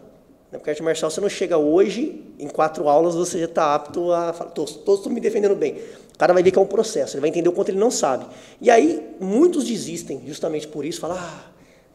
né? 0.52 0.58
Porque 0.58 0.70
a 0.70 0.74
arte 0.74 0.84
marcial 0.84 1.10
você 1.10 1.22
não 1.22 1.30
chega 1.30 1.58
hoje, 1.58 2.24
em 2.40 2.48
quatro 2.48 2.88
aulas 2.88 3.16
você 3.16 3.40
já 3.40 3.46
está 3.46 3.76
apto 3.76 4.12
a 4.12 4.34
falar, 4.34 4.52
todos 4.52 4.76
estão 4.76 5.12
me 5.12 5.20
defendendo 5.20 5.56
bem. 5.56 5.78
O 6.14 6.18
cara 6.18 6.34
vai 6.34 6.44
ver 6.44 6.52
que 6.52 6.60
é 6.60 6.62
um 6.62 6.68
processo, 6.68 7.16
ele 7.16 7.22
vai 7.22 7.30
entender 7.30 7.50
o 7.50 7.52
quanto 7.52 7.70
ele 7.70 7.80
não 7.80 7.90
sabe. 7.90 8.26
E 8.60 8.70
aí 8.70 9.16
muitos 9.20 9.66
desistem 9.66 10.22
justamente 10.26 10.68
por 10.68 10.86
isso, 10.86 11.00
falam, 11.00 11.18
ah, 11.18 11.46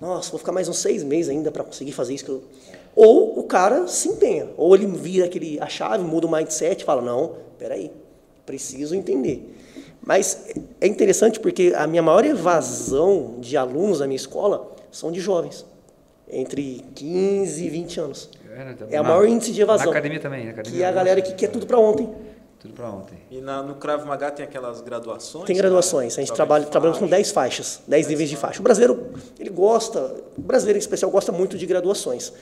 nossa, 0.01 0.31
vou 0.31 0.39
ficar 0.39 0.53
mais 0.53 0.69
uns 0.69 0.79
seis 0.79 1.03
meses 1.05 1.31
ainda 1.31 1.51
para 1.51 1.65
conseguir 1.65 1.93
fazer 1.93 2.15
isso. 2.15 2.25
Que 2.25 2.31
eu... 2.31 2.43
Ou 2.95 3.39
o 3.39 3.45
cara 3.45 3.87
se 3.87 4.09
empenha, 4.09 4.49
ou 4.57 4.75
ele 4.75 4.87
vira 4.87 5.27
aquele, 5.27 5.61
a 5.61 5.69
chave, 5.69 6.03
muda 6.03 6.27
o 6.27 6.31
mindset 6.31 6.83
e 6.83 6.85
fala, 6.85 7.01
não, 7.01 7.37
peraí, 7.59 7.93
preciso 8.45 8.95
entender. 8.95 9.56
Mas 10.07 10.55
é 10.81 10.87
interessante 10.87 11.41
porque 11.41 11.73
a 11.77 11.85
minha 11.87 12.01
maior 12.03 12.25
evasão 12.25 13.35
de 13.41 13.57
alunos 13.57 13.99
da 13.99 14.07
minha 14.07 14.17
escola 14.17 14.71
são 14.91 15.11
de 15.11 15.19
jovens, 15.21 15.67
entre 16.31 16.85
15 16.95 17.65
e 17.67 17.69
20 17.69 18.01
anos. 18.01 18.31
É 18.89 18.97
a 18.97 19.03
Na- 19.03 19.09
maior 19.11 19.27
índice 19.29 19.51
de 19.53 19.61
evasão. 19.61 19.87
Na 19.87 19.91
academia 19.91 20.21
também. 20.21 20.45
Na 20.45 20.53
academia 20.53 20.79
Que 20.79 20.83
é 20.85 20.87
a 20.87 20.93
galera 20.93 21.21
que 21.21 21.35
quer 21.35 21.49
tudo 21.49 21.67
para 21.67 21.77
ontem. 21.79 22.09
Tudo 22.61 22.73
para 22.73 22.89
ontem. 22.89 23.19
E 23.31 23.41
na, 23.41 23.63
no 23.63 23.75
Krav 23.75 24.07
Maga 24.07 24.31
tem 24.31 24.45
aquelas 24.45 24.81
graduações? 24.81 25.45
Tem 25.45 25.57
graduações. 25.57 26.17
A 26.17 26.21
gente 26.21 26.33
trabalha, 26.33 26.65
de 26.65 26.71
trabalhamos 26.71 26.99
com 26.99 27.05
faixa. 27.07 27.17
10 27.17 27.31
faixas, 27.33 27.81
10 27.87 28.07
níveis 28.07 28.31
de 28.31 28.37
faixa. 28.37 28.61
O 28.61 28.63
brasileiro, 28.63 29.13
ele 29.39 29.51
gosta, 29.51 30.15
o 30.39 30.41
brasileiro 30.41 30.79
em 30.79 30.81
especial 30.81 31.11
gosta 31.11 31.33
muito 31.33 31.59
de 31.59 31.67
graduações, 31.67 32.33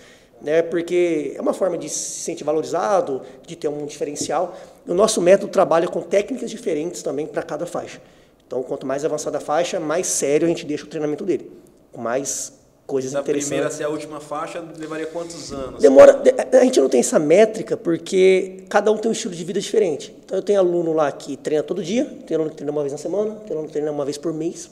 né? 0.44 0.62
Porque 0.62 1.32
é 1.34 1.40
uma 1.40 1.54
forma 1.54 1.76
de 1.76 1.88
se 1.88 2.20
sentir 2.20 2.44
valorizado, 2.44 3.22
de 3.46 3.56
ter 3.56 3.66
um 3.68 3.86
diferencial. 3.86 4.54
E 4.86 4.90
o 4.90 4.94
nosso 4.94 5.20
método 5.20 5.50
trabalha 5.50 5.88
com 5.88 6.02
técnicas 6.02 6.50
diferentes 6.50 7.02
também 7.02 7.26
para 7.26 7.42
cada 7.42 7.66
faixa. 7.66 8.00
Então, 8.46 8.62
quanto 8.62 8.86
mais 8.86 9.04
avançada 9.04 9.38
a 9.38 9.40
faixa, 9.40 9.80
mais 9.80 10.06
sério 10.06 10.44
a 10.46 10.48
gente 10.48 10.66
deixa 10.66 10.84
o 10.84 10.86
treinamento 10.86 11.24
dele, 11.24 11.50
com 11.90 12.00
mais 12.00 12.52
coisas 12.86 13.12
Da 13.12 13.22
primeira 13.22 13.46
interessantes. 13.46 13.76
até 13.76 13.84
a 13.84 13.88
última 13.88 14.20
faixa 14.20 14.62
levaria 14.78 15.06
quantos 15.06 15.50
anos? 15.50 15.80
Demora, 15.80 16.22
a 16.52 16.64
gente 16.64 16.78
não 16.78 16.88
tem 16.90 17.00
essa 17.00 17.18
métrica 17.18 17.78
porque 17.78 18.64
cada 18.68 18.92
um 18.92 18.98
tem 18.98 19.08
um 19.08 19.12
estilo 19.12 19.34
de 19.34 19.42
vida 19.42 19.58
diferente. 19.58 20.14
Então 20.22 20.36
eu 20.36 20.42
tenho 20.42 20.58
aluno 20.58 20.92
lá 20.92 21.10
que 21.10 21.38
treina 21.38 21.62
todo 21.62 21.82
dia, 21.82 22.04
tem 22.26 22.34
aluno 22.34 22.50
que 22.50 22.56
treina 22.56 22.70
uma 22.70 22.82
vez 22.82 22.92
na 22.92 22.98
semana, 22.98 23.36
tem 23.36 23.52
aluno 23.52 23.66
que 23.66 23.72
treina 23.72 23.90
uma 23.90 24.04
vez 24.04 24.18
por 24.18 24.34
mês. 24.34 24.70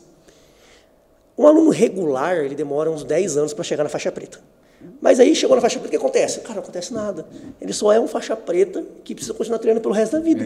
Um 1.39 1.47
aluno 1.47 1.71
regular, 1.71 2.37
ele 2.37 2.55
demora 2.55 2.91
uns 2.91 3.03
10 3.03 3.39
anos 3.39 3.55
para 3.55 3.65
chegar 3.65 3.83
na 3.83 3.89
faixa 3.89 4.13
preta. 4.13 4.39
Mas 5.01 5.19
aí 5.19 5.35
chegou 5.35 5.57
na 5.57 5.61
faixa 5.61 5.81
preta, 5.81 5.89
o 5.89 5.91
que 5.91 5.97
acontece? 5.97 6.41
Cara, 6.41 6.55
não 6.55 6.63
acontece 6.63 6.95
nada. 6.95 7.27
Ele 7.61 7.73
só 7.73 7.93
é 7.93 7.99
um 7.99 8.07
faixa 8.07 8.37
preta 8.37 8.85
que 9.03 9.17
precisa 9.17 9.35
continuar 9.35 9.59
treinando 9.59 9.83
pelo 9.83 9.93
resto 9.93 10.13
da 10.13 10.21
vida. 10.21 10.45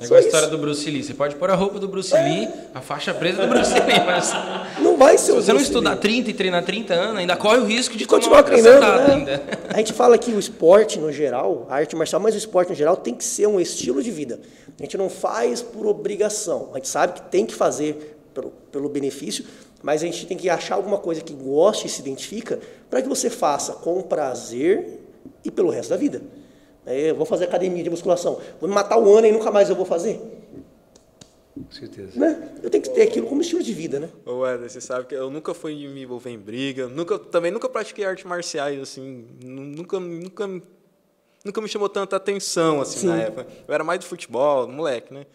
É 0.00 0.04
igual 0.04 0.18
a 0.18 0.22
história 0.22 0.48
do 0.48 0.56
Bruce 0.56 0.90
Lee. 0.90 1.04
Você 1.04 1.12
pode 1.12 1.36
pôr 1.36 1.50
a 1.50 1.54
roupa 1.54 1.78
do 1.78 1.86
Bruce 1.86 2.14
Lee, 2.14 2.48
a 2.74 2.80
faixa 2.80 3.12
preta 3.12 3.46
do 3.46 3.48
Bruce 3.48 3.74
Lee, 3.74 4.00
mas 4.06 4.32
Não 4.80 4.96
vai 4.96 5.18
ser 5.18 5.26
se 5.26 5.32
você 5.32 5.48
não 5.48 5.56
Bruce 5.56 5.70
estudar 5.70 5.90
Lee. 5.90 6.00
30 6.00 6.30
e 6.30 6.34
treinar 6.34 6.64
30 6.64 6.94
anos, 6.94 7.18
ainda 7.18 7.36
corre 7.36 7.58
o 7.58 7.64
risco 7.66 7.96
de 7.96 8.06
continuar 8.06 8.42
treinando. 8.44 8.80
Né? 8.80 9.14
ainda. 9.14 9.42
A 9.68 9.76
gente 9.76 9.92
fala 9.92 10.16
que 10.16 10.30
o 10.30 10.38
esporte 10.38 10.98
no 10.98 11.12
geral, 11.12 11.66
a 11.68 11.74
arte 11.74 11.94
marcial, 11.94 12.20
mas 12.20 12.34
o 12.34 12.38
esporte 12.38 12.70
no 12.70 12.74
geral 12.74 12.96
tem 12.96 13.14
que 13.14 13.24
ser 13.24 13.46
um 13.46 13.60
estilo 13.60 14.02
de 14.02 14.10
vida. 14.10 14.40
A 14.78 14.82
gente 14.82 14.96
não 14.96 15.10
faz 15.10 15.60
por 15.60 15.86
obrigação. 15.86 16.70
A 16.72 16.76
gente 16.76 16.88
sabe 16.88 17.14
que 17.14 17.22
tem 17.30 17.44
que 17.44 17.54
fazer 17.54 18.16
pelo, 18.32 18.50
pelo 18.70 18.88
benefício, 18.88 19.44
mas 19.86 20.02
a 20.02 20.06
gente 20.06 20.26
tem 20.26 20.36
que 20.36 20.50
achar 20.50 20.74
alguma 20.74 20.98
coisa 20.98 21.20
que 21.20 21.32
goste 21.32 21.86
e 21.86 21.88
se 21.88 22.00
identifica 22.00 22.58
para 22.90 23.00
que 23.00 23.08
você 23.08 23.30
faça 23.30 23.72
com 23.74 24.02
prazer 24.02 24.98
e 25.44 25.50
pelo 25.50 25.70
resto 25.70 25.90
da 25.90 25.96
vida. 25.96 26.20
É, 26.84 27.10
Eu 27.10 27.14
vou 27.14 27.24
fazer 27.24 27.44
academia 27.44 27.84
de 27.84 27.88
musculação, 27.88 28.40
vou 28.60 28.68
me 28.68 28.74
matar 28.74 28.98
o 28.98 29.16
ano 29.16 29.28
e 29.28 29.30
nunca 29.32 29.48
mais 29.52 29.70
eu 29.70 29.76
vou 29.76 29.84
fazer. 29.86 30.20
Com 31.54 31.70
certeza. 31.70 32.18
Né? 32.18 32.50
Eu 32.64 32.68
tenho 32.68 32.82
que 32.82 32.90
ter 32.90 33.02
aquilo 33.02 33.28
como 33.28 33.40
estilo 33.40 33.62
de 33.62 33.72
vida, 33.72 34.00
né? 34.00 34.08
Ô, 34.26 34.38
Wesley, 34.40 34.68
você 34.70 34.80
sabe 34.80 35.06
que 35.06 35.14
eu 35.14 35.30
nunca 35.30 35.54
fui 35.54 35.72
me 35.88 36.02
envolver 36.02 36.30
em 36.30 36.38
briga, 36.38 36.88
nunca, 36.88 37.16
também 37.16 37.52
nunca 37.52 37.68
pratiquei 37.68 38.04
artes 38.04 38.24
marciais, 38.24 38.80
assim, 38.80 39.24
nu- 39.42 39.62
nunca, 39.62 40.00
nunca, 40.00 40.48
nunca 41.44 41.60
me 41.60 41.68
chamou 41.68 41.88
tanta 41.88 42.16
atenção, 42.16 42.80
assim, 42.80 42.98
Sim. 42.98 43.06
na 43.06 43.18
época. 43.22 43.46
Eu 43.68 43.72
era 43.72 43.84
mais 43.84 44.00
do 44.00 44.04
futebol, 44.06 44.66
moleque, 44.66 45.14
né? 45.14 45.26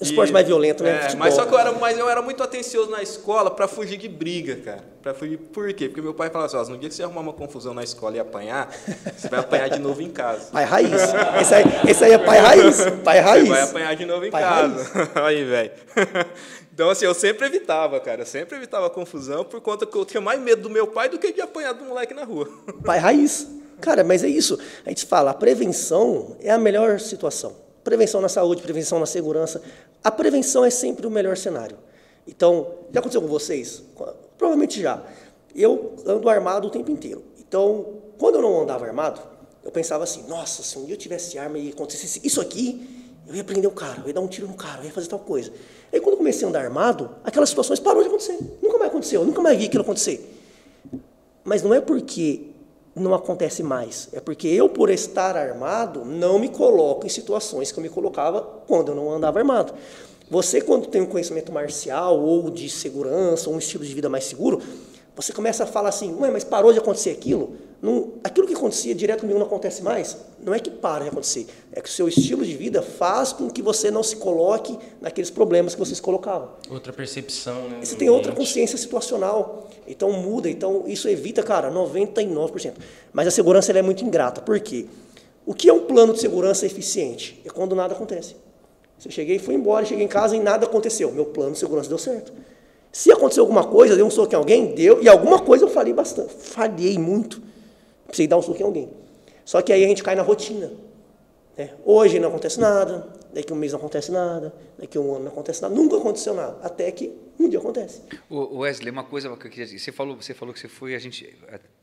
Esporte 0.00 0.32
mais 0.32 0.46
violento, 0.46 0.84
né? 0.84 0.90
É, 0.90 1.02
Futebol. 1.02 1.18
mas 1.18 1.34
só 1.34 1.44
que 1.44 1.52
eu 1.52 1.58
era, 1.58 1.72
mas 1.72 1.98
eu 1.98 2.08
era 2.08 2.22
muito 2.22 2.42
atencioso 2.42 2.90
na 2.90 3.02
escola 3.02 3.50
pra 3.50 3.66
fugir 3.66 3.96
de 3.96 4.08
briga, 4.08 4.56
cara. 4.56 4.84
Pra 5.02 5.12
fugir, 5.12 5.38
por 5.38 5.72
quê? 5.72 5.88
Porque 5.88 6.00
meu 6.00 6.14
pai 6.14 6.30
falava 6.30 6.46
assim, 6.46 6.70
ó, 6.70 6.74
no 6.74 6.78
dia 6.78 6.88
que 6.88 6.94
você 6.94 7.02
arrumar 7.02 7.20
uma 7.20 7.32
confusão 7.32 7.74
na 7.74 7.82
escola 7.82 8.16
e 8.16 8.20
apanhar, 8.20 8.70
você 9.16 9.28
vai 9.28 9.40
apanhar 9.40 9.68
de 9.70 9.80
novo 9.80 10.00
em 10.00 10.10
casa. 10.10 10.52
Pai 10.52 10.64
raiz. 10.64 10.92
Esse 11.40 11.54
aí, 11.54 11.64
esse 11.88 12.04
aí 12.04 12.12
é 12.12 12.18
pai 12.18 12.38
raiz. 12.38 12.76
Pai 13.02 13.18
raiz. 13.18 13.48
Você 13.48 13.54
vai 13.54 13.62
apanhar 13.62 13.96
de 13.96 14.04
novo 14.06 14.24
em 14.24 14.30
Pai 14.30 14.42
casa. 14.42 15.10
Aí, 15.16 15.44
velho. 15.44 15.72
Então, 16.78 16.90
assim, 16.90 17.06
eu 17.06 17.12
sempre 17.12 17.44
evitava, 17.44 17.98
cara. 17.98 18.22
Eu 18.22 18.26
sempre 18.26 18.56
evitava 18.56 18.88
confusão 18.88 19.44
por 19.44 19.60
conta 19.60 19.84
que 19.84 19.98
eu 19.98 20.04
tinha 20.04 20.20
mais 20.20 20.40
medo 20.40 20.62
do 20.62 20.70
meu 20.70 20.86
pai 20.86 21.08
do 21.08 21.18
que 21.18 21.32
de 21.32 21.40
apanhar 21.40 21.72
do 21.72 21.84
moleque 21.84 22.14
na 22.14 22.22
rua. 22.22 22.48
Pai 22.84 23.00
raiz. 23.00 23.48
Cara, 23.80 24.04
mas 24.04 24.22
é 24.22 24.28
isso. 24.28 24.56
A 24.86 24.88
gente 24.88 25.04
fala, 25.04 25.32
a 25.32 25.34
prevenção 25.34 26.36
é 26.40 26.52
a 26.52 26.56
melhor 26.56 27.00
situação. 27.00 27.56
Prevenção 27.88 28.20
na 28.20 28.28
saúde, 28.28 28.60
prevenção 28.60 29.00
na 29.00 29.06
segurança. 29.06 29.62
A 30.04 30.10
prevenção 30.10 30.62
é 30.62 30.68
sempre 30.68 31.06
o 31.06 31.10
melhor 31.10 31.38
cenário. 31.38 31.78
Então, 32.26 32.74
já 32.92 33.00
aconteceu 33.00 33.22
com 33.22 33.28
vocês? 33.28 33.82
Provavelmente 34.36 34.82
já. 34.82 35.02
Eu 35.56 35.94
ando 36.04 36.28
armado 36.28 36.68
o 36.68 36.70
tempo 36.70 36.90
inteiro. 36.90 37.24
Então, 37.38 37.94
quando 38.18 38.34
eu 38.34 38.42
não 38.42 38.60
andava 38.60 38.84
armado, 38.84 39.22
eu 39.64 39.70
pensava 39.70 40.04
assim, 40.04 40.22
nossa, 40.28 40.62
se 40.62 40.78
um 40.78 40.84
dia 40.84 40.96
eu 40.96 40.98
tivesse 40.98 41.38
arma 41.38 41.56
e 41.56 41.70
acontecesse 41.70 42.20
isso 42.22 42.42
aqui, 42.42 43.10
eu 43.26 43.34
ia 43.34 43.42
prender 43.42 43.70
o 43.70 43.74
cara, 43.74 44.02
eu 44.02 44.08
ia 44.08 44.12
dar 44.12 44.20
um 44.20 44.28
tiro 44.28 44.46
no 44.46 44.54
cara, 44.54 44.82
eu 44.82 44.84
ia 44.84 44.92
fazer 44.92 45.06
tal 45.06 45.20
coisa. 45.20 45.50
Aí 45.90 45.98
quando 45.98 46.12
eu 46.12 46.18
comecei 46.18 46.44
a 46.44 46.50
andar 46.50 46.62
armado, 46.62 47.10
aquelas 47.24 47.48
situações 47.48 47.80
parou 47.80 48.02
de 48.02 48.08
acontecer. 48.08 48.38
Nunca 48.60 48.76
mais 48.76 48.90
aconteceu, 48.90 49.22
eu 49.22 49.26
nunca 49.26 49.40
mais 49.40 49.56
vi 49.56 49.64
aquilo 49.64 49.82
acontecer. 49.82 50.30
Mas 51.42 51.62
não 51.62 51.72
é 51.72 51.80
porque 51.80 52.47
não 52.98 53.14
acontece 53.14 53.62
mais. 53.62 54.08
É 54.12 54.20
porque 54.20 54.48
eu, 54.48 54.68
por 54.68 54.90
estar 54.90 55.36
armado, 55.36 56.04
não 56.04 56.38
me 56.38 56.48
coloco 56.48 57.06
em 57.06 57.08
situações 57.08 57.72
que 57.72 57.78
eu 57.78 57.82
me 57.82 57.88
colocava 57.88 58.42
quando 58.66 58.88
eu 58.88 58.94
não 58.94 59.10
andava 59.10 59.38
armado. 59.38 59.74
Você, 60.30 60.60
quando 60.60 60.86
tem 60.86 61.00
um 61.00 61.06
conhecimento 61.06 61.50
marcial 61.50 62.20
ou 62.20 62.50
de 62.50 62.68
segurança, 62.68 63.48
ou 63.48 63.56
um 63.56 63.58
estilo 63.58 63.84
de 63.84 63.94
vida 63.94 64.08
mais 64.08 64.24
seguro, 64.24 64.60
você 65.16 65.32
começa 65.32 65.64
a 65.64 65.66
falar 65.66 65.88
assim, 65.88 66.12
mas 66.12 66.44
parou 66.44 66.72
de 66.72 66.78
acontecer 66.78 67.10
aquilo? 67.10 67.56
Não, 67.80 68.14
aquilo 68.24 68.46
que 68.46 68.54
acontecia 68.54 68.92
direto 68.92 69.20
comigo 69.20 69.38
não 69.38 69.46
acontece 69.46 69.82
mais? 69.82 70.16
Não 70.42 70.52
é 70.52 70.58
que 70.58 70.70
para 70.70 71.04
de 71.04 71.10
acontecer, 71.10 71.46
é 71.72 71.80
que 71.80 71.88
o 71.88 71.92
seu 71.92 72.08
estilo 72.08 72.44
de 72.44 72.56
vida 72.56 72.82
faz 72.82 73.32
com 73.32 73.48
que 73.48 73.62
você 73.62 73.88
não 73.88 74.02
se 74.02 74.16
coloque 74.16 74.76
naqueles 75.00 75.30
problemas 75.30 75.74
que 75.74 75.78
você 75.78 75.94
se 75.94 76.02
colocava. 76.02 76.56
Outra 76.68 76.92
percepção, 76.92 77.68
né? 77.68 77.78
Você 77.82 77.94
tem 77.94 78.10
outra 78.10 78.32
consciência 78.32 78.76
situacional. 78.76 79.68
Então 79.86 80.12
muda. 80.12 80.50
Então 80.50 80.84
isso 80.86 81.08
evita, 81.08 81.42
cara, 81.42 81.70
99%. 81.70 82.74
Mas 83.12 83.28
a 83.28 83.30
segurança 83.30 83.72
é 83.72 83.82
muito 83.82 84.04
ingrata. 84.04 84.40
Por 84.40 84.58
quê? 84.58 84.86
O 85.46 85.54
que 85.54 85.68
é 85.68 85.72
um 85.72 85.80
plano 85.80 86.12
de 86.12 86.20
segurança 86.20 86.66
eficiente? 86.66 87.40
É 87.44 87.48
quando 87.48 87.74
nada 87.74 87.94
acontece. 87.94 88.36
Você 88.98 89.10
cheguei, 89.10 89.38
fui 89.38 89.54
embora, 89.54 89.86
cheguei 89.86 90.04
em 90.04 90.08
casa 90.08 90.36
e 90.36 90.40
nada 90.40 90.66
aconteceu. 90.66 91.12
Meu 91.12 91.26
plano 91.26 91.52
de 91.52 91.58
segurança 91.58 91.88
deu 91.88 91.98
certo. 91.98 92.32
Se 92.90 93.12
aconteceu 93.12 93.44
alguma 93.44 93.64
coisa, 93.64 93.94
deu 93.94 94.04
um 94.04 94.10
soco 94.10 94.32
em 94.34 94.36
alguém, 94.36 94.74
deu. 94.74 95.00
E 95.02 95.08
alguma 95.08 95.38
coisa 95.38 95.64
eu 95.64 95.68
falhei 95.68 95.92
bastante. 95.92 96.34
Falhei 96.34 96.98
muito. 96.98 97.40
Precisei 98.08 98.26
dar 98.26 98.36
um 98.36 98.42
soco 98.42 98.60
em 98.60 98.64
alguém. 98.64 98.90
Só 99.44 99.62
que 99.62 99.72
aí 99.72 99.84
a 99.84 99.88
gente 99.88 100.02
cai 100.02 100.16
na 100.16 100.22
rotina. 100.22 100.72
né? 101.56 101.70
Hoje 101.84 102.18
não 102.18 102.28
acontece 102.30 102.58
nada, 102.58 103.08
daqui 103.32 103.52
um 103.52 103.56
mês 103.56 103.72
não 103.72 103.78
acontece 103.78 104.10
nada, 104.10 104.52
daqui 104.78 104.98
um 104.98 105.14
ano 105.14 105.24
não 105.26 105.32
acontece 105.32 105.62
nada. 105.62 105.74
Nunca 105.74 105.96
aconteceu 105.96 106.34
nada. 106.34 106.58
Até 106.62 106.90
que 106.90 107.12
um 107.38 107.48
dia 107.48 107.58
acontece. 107.58 108.02
Ô, 108.28 108.58
Wesley, 108.58 108.90
uma 108.90 109.04
coisa 109.04 109.28
que 109.36 109.46
eu 109.46 109.50
queria 109.50 109.64
dizer. 109.66 109.78
Você 109.78 109.92
falou, 109.92 110.16
você 110.16 110.34
falou 110.34 110.52
que 110.52 110.58
você 110.60 110.68
foi 110.68 110.94
agente 110.94 111.36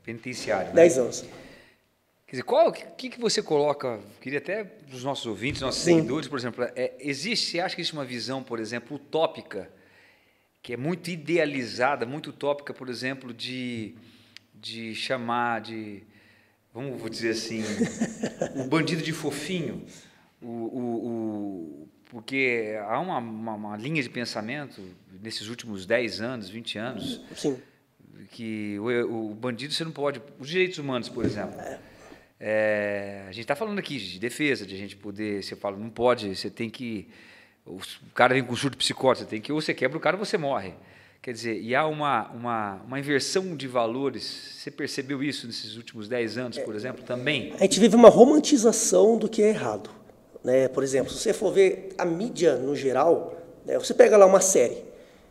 penitenciário. 0.04 0.68
né? 0.68 0.74
Dez 0.74 0.98
anos. 0.98 1.24
Quer 2.26 2.32
dizer, 2.32 2.42
qual, 2.42 2.68
o 2.68 2.72
que, 2.72 3.08
que 3.08 3.20
você 3.20 3.40
coloca, 3.40 4.00
queria 4.20 4.40
até 4.40 4.64
para 4.64 4.94
os 4.96 5.04
nossos 5.04 5.26
ouvintes, 5.26 5.60
nossos 5.62 5.80
Sim. 5.80 5.94
seguidores, 5.94 6.26
por 6.28 6.36
exemplo, 6.36 6.64
é, 6.74 6.92
existe, 6.98 7.52
você 7.52 7.60
acha 7.60 7.76
que 7.76 7.80
existe 7.80 7.94
uma 7.94 8.04
visão, 8.04 8.42
por 8.42 8.58
exemplo, 8.58 8.96
utópica, 8.96 9.70
que 10.60 10.72
é 10.72 10.76
muito 10.76 11.08
idealizada, 11.08 12.04
muito 12.04 12.30
utópica, 12.30 12.74
por 12.74 12.88
exemplo, 12.88 13.32
de, 13.32 13.94
de 14.52 14.92
chamar 14.96 15.60
de, 15.60 16.02
vamos 16.76 17.00
vou 17.00 17.08
dizer 17.08 17.30
assim, 17.30 17.62
o 18.54 18.64
bandido 18.68 19.02
de 19.02 19.12
fofinho, 19.12 19.84
o, 20.42 20.46
o, 20.46 21.06
o- 21.06 21.88
porque 22.10 22.76
há 22.88 23.00
uma, 23.00 23.18
uma, 23.18 23.54
uma 23.54 23.76
linha 23.76 24.02
de 24.02 24.08
pensamento 24.08 24.80
nesses 25.22 25.48
últimos 25.48 25.84
10 25.86 26.20
anos, 26.20 26.48
20 26.48 26.78
anos, 26.78 27.20
Sim. 27.34 27.58
que 28.30 28.78
o, 28.78 29.30
o 29.30 29.34
bandido 29.34 29.74
você 29.74 29.84
não 29.84 29.90
pode. 29.90 30.22
Os 30.38 30.48
direitos 30.48 30.78
humanos, 30.78 31.08
por 31.08 31.24
exemplo. 31.24 31.58
É, 32.38 33.22
a 33.28 33.32
gente 33.32 33.40
está 33.42 33.56
falando 33.56 33.78
aqui 33.78 33.96
de 33.98 34.18
defesa, 34.18 34.66
de 34.66 34.74
a 34.74 34.78
gente 34.78 34.94
poder. 34.96 35.42
Você 35.42 35.56
fala, 35.56 35.76
não 35.76 35.88
pode, 35.90 36.34
você 36.36 36.50
tem 36.50 36.68
que. 36.70 37.08
O 37.64 37.80
cara 38.14 38.34
vem 38.34 38.44
com 38.44 38.54
surto 38.54 38.76
psicótico, 38.76 39.24
você 39.24 39.30
tem 39.30 39.40
que. 39.40 39.50
Ou 39.52 39.60
você 39.60 39.74
quebra 39.74 39.96
o 39.96 40.00
cara 40.00 40.16
ou 40.16 40.24
você 40.24 40.36
morre. 40.38 40.74
Quer 41.26 41.32
dizer, 41.32 41.60
e 41.60 41.74
há 41.74 41.84
uma, 41.84 42.30
uma, 42.30 42.80
uma 42.86 43.00
inversão 43.00 43.56
de 43.56 43.66
valores. 43.66 44.22
Você 44.58 44.70
percebeu 44.70 45.24
isso 45.24 45.44
nesses 45.48 45.76
últimos 45.76 46.06
10 46.06 46.38
anos, 46.38 46.58
por 46.60 46.72
exemplo, 46.72 47.02
também? 47.02 47.52
A 47.58 47.62
gente 47.62 47.80
vive 47.80 47.96
uma 47.96 48.08
romantização 48.08 49.18
do 49.18 49.28
que 49.28 49.42
é 49.42 49.48
errado. 49.48 49.90
Né? 50.44 50.68
Por 50.68 50.84
exemplo, 50.84 51.12
se 51.12 51.18
você 51.18 51.32
for 51.32 51.52
ver 51.52 51.88
a 51.98 52.04
mídia 52.04 52.54
no 52.54 52.76
geral, 52.76 53.34
né? 53.64 53.76
você 53.76 53.92
pega 53.92 54.16
lá 54.16 54.24
uma 54.24 54.40
série. 54.40 54.84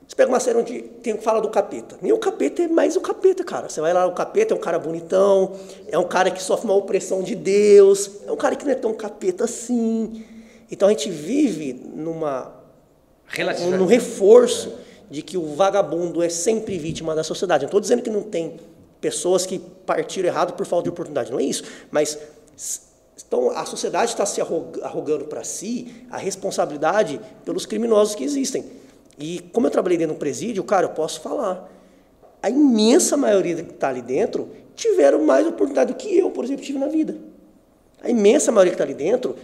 Você 0.05 0.17
pega 0.17 0.27
uma 0.27 0.41
série 0.41 0.57
onde 0.57 0.81
tem, 0.81 1.15
fala 1.15 1.39
do 1.39 1.49
capeta. 1.49 1.97
Nem 2.01 2.11
o 2.11 2.17
capeta 2.17 2.63
é 2.63 2.67
mais 2.67 2.97
o 2.97 2.99
capeta, 2.99 3.45
cara. 3.45 3.69
Você 3.69 3.79
vai 3.79 3.93
lá, 3.93 4.05
o 4.05 4.11
capeta 4.11 4.53
é 4.53 4.57
um 4.57 4.59
cara 4.59 4.77
bonitão, 4.77 5.57
é 5.87 5.97
um 5.97 6.09
cara 6.09 6.29
que 6.29 6.43
sofre 6.43 6.65
uma 6.65 6.75
opressão 6.75 7.23
de 7.23 7.35
Deus, 7.35 8.19
é 8.27 8.31
um 8.33 8.35
cara 8.35 8.57
que 8.57 8.65
não 8.65 8.71
é 8.73 8.75
tão 8.75 8.93
capeta 8.93 9.45
assim. 9.45 10.25
Então 10.69 10.89
a 10.89 10.91
gente 10.91 11.09
vive 11.09 11.71
numa 11.71 12.53
Relativamente. 13.27 13.79
no 13.79 13.85
reforço 13.85 14.83
de 15.09 15.21
que 15.21 15.37
o 15.37 15.55
vagabundo 15.55 16.21
é 16.23 16.29
sempre 16.29 16.77
vítima 16.77 17.13
da 17.15 17.23
sociedade. 17.23 17.63
Não 17.63 17.67
estou 17.67 17.79
dizendo 17.79 18.01
que 18.01 18.09
não 18.09 18.23
tem 18.23 18.59
pessoas 18.99 19.45
que 19.45 19.59
partiram 19.59 20.27
errado 20.27 20.53
por 20.53 20.65
falta 20.65 20.83
de 20.83 20.89
oportunidade, 20.89 21.31
não 21.31 21.39
é 21.39 21.43
isso. 21.43 21.63
Mas 21.91 22.17
então, 23.27 23.51
a 23.51 23.65
sociedade 23.65 24.11
está 24.11 24.25
se 24.25 24.41
arrog- 24.41 24.79
arrogando 24.81 25.25
para 25.25 25.43
si 25.43 26.05
a 26.09 26.17
responsabilidade 26.17 27.19
pelos 27.43 27.65
criminosos 27.65 28.15
que 28.15 28.23
existem. 28.23 28.65
E 29.17 29.39
como 29.53 29.67
eu 29.67 29.71
trabalhei 29.71 29.97
dentro 29.97 30.15
do 30.15 30.19
presídio, 30.19 30.63
cara, 30.63 30.85
eu 30.85 30.89
posso 30.89 31.21
falar. 31.21 31.71
A 32.43 32.49
imensa 32.49 33.15
maioria 33.15 33.55
que 33.55 33.71
está 33.71 33.89
ali 33.89 34.01
dentro 34.01 34.49
tiveram 34.75 35.23
mais 35.23 35.47
oportunidade 35.47 35.93
do 35.93 35.97
que 35.97 36.17
eu, 36.17 36.29
por 36.29 36.43
exemplo, 36.43 36.63
tive 36.63 36.77
na 36.77 36.87
vida. 36.87 37.15
A 38.03 38.09
imensa 38.09 38.51
maioria 38.51 38.71
que 38.71 38.75
está 38.75 38.83
ali 38.83 38.93
dentro 38.93 39.35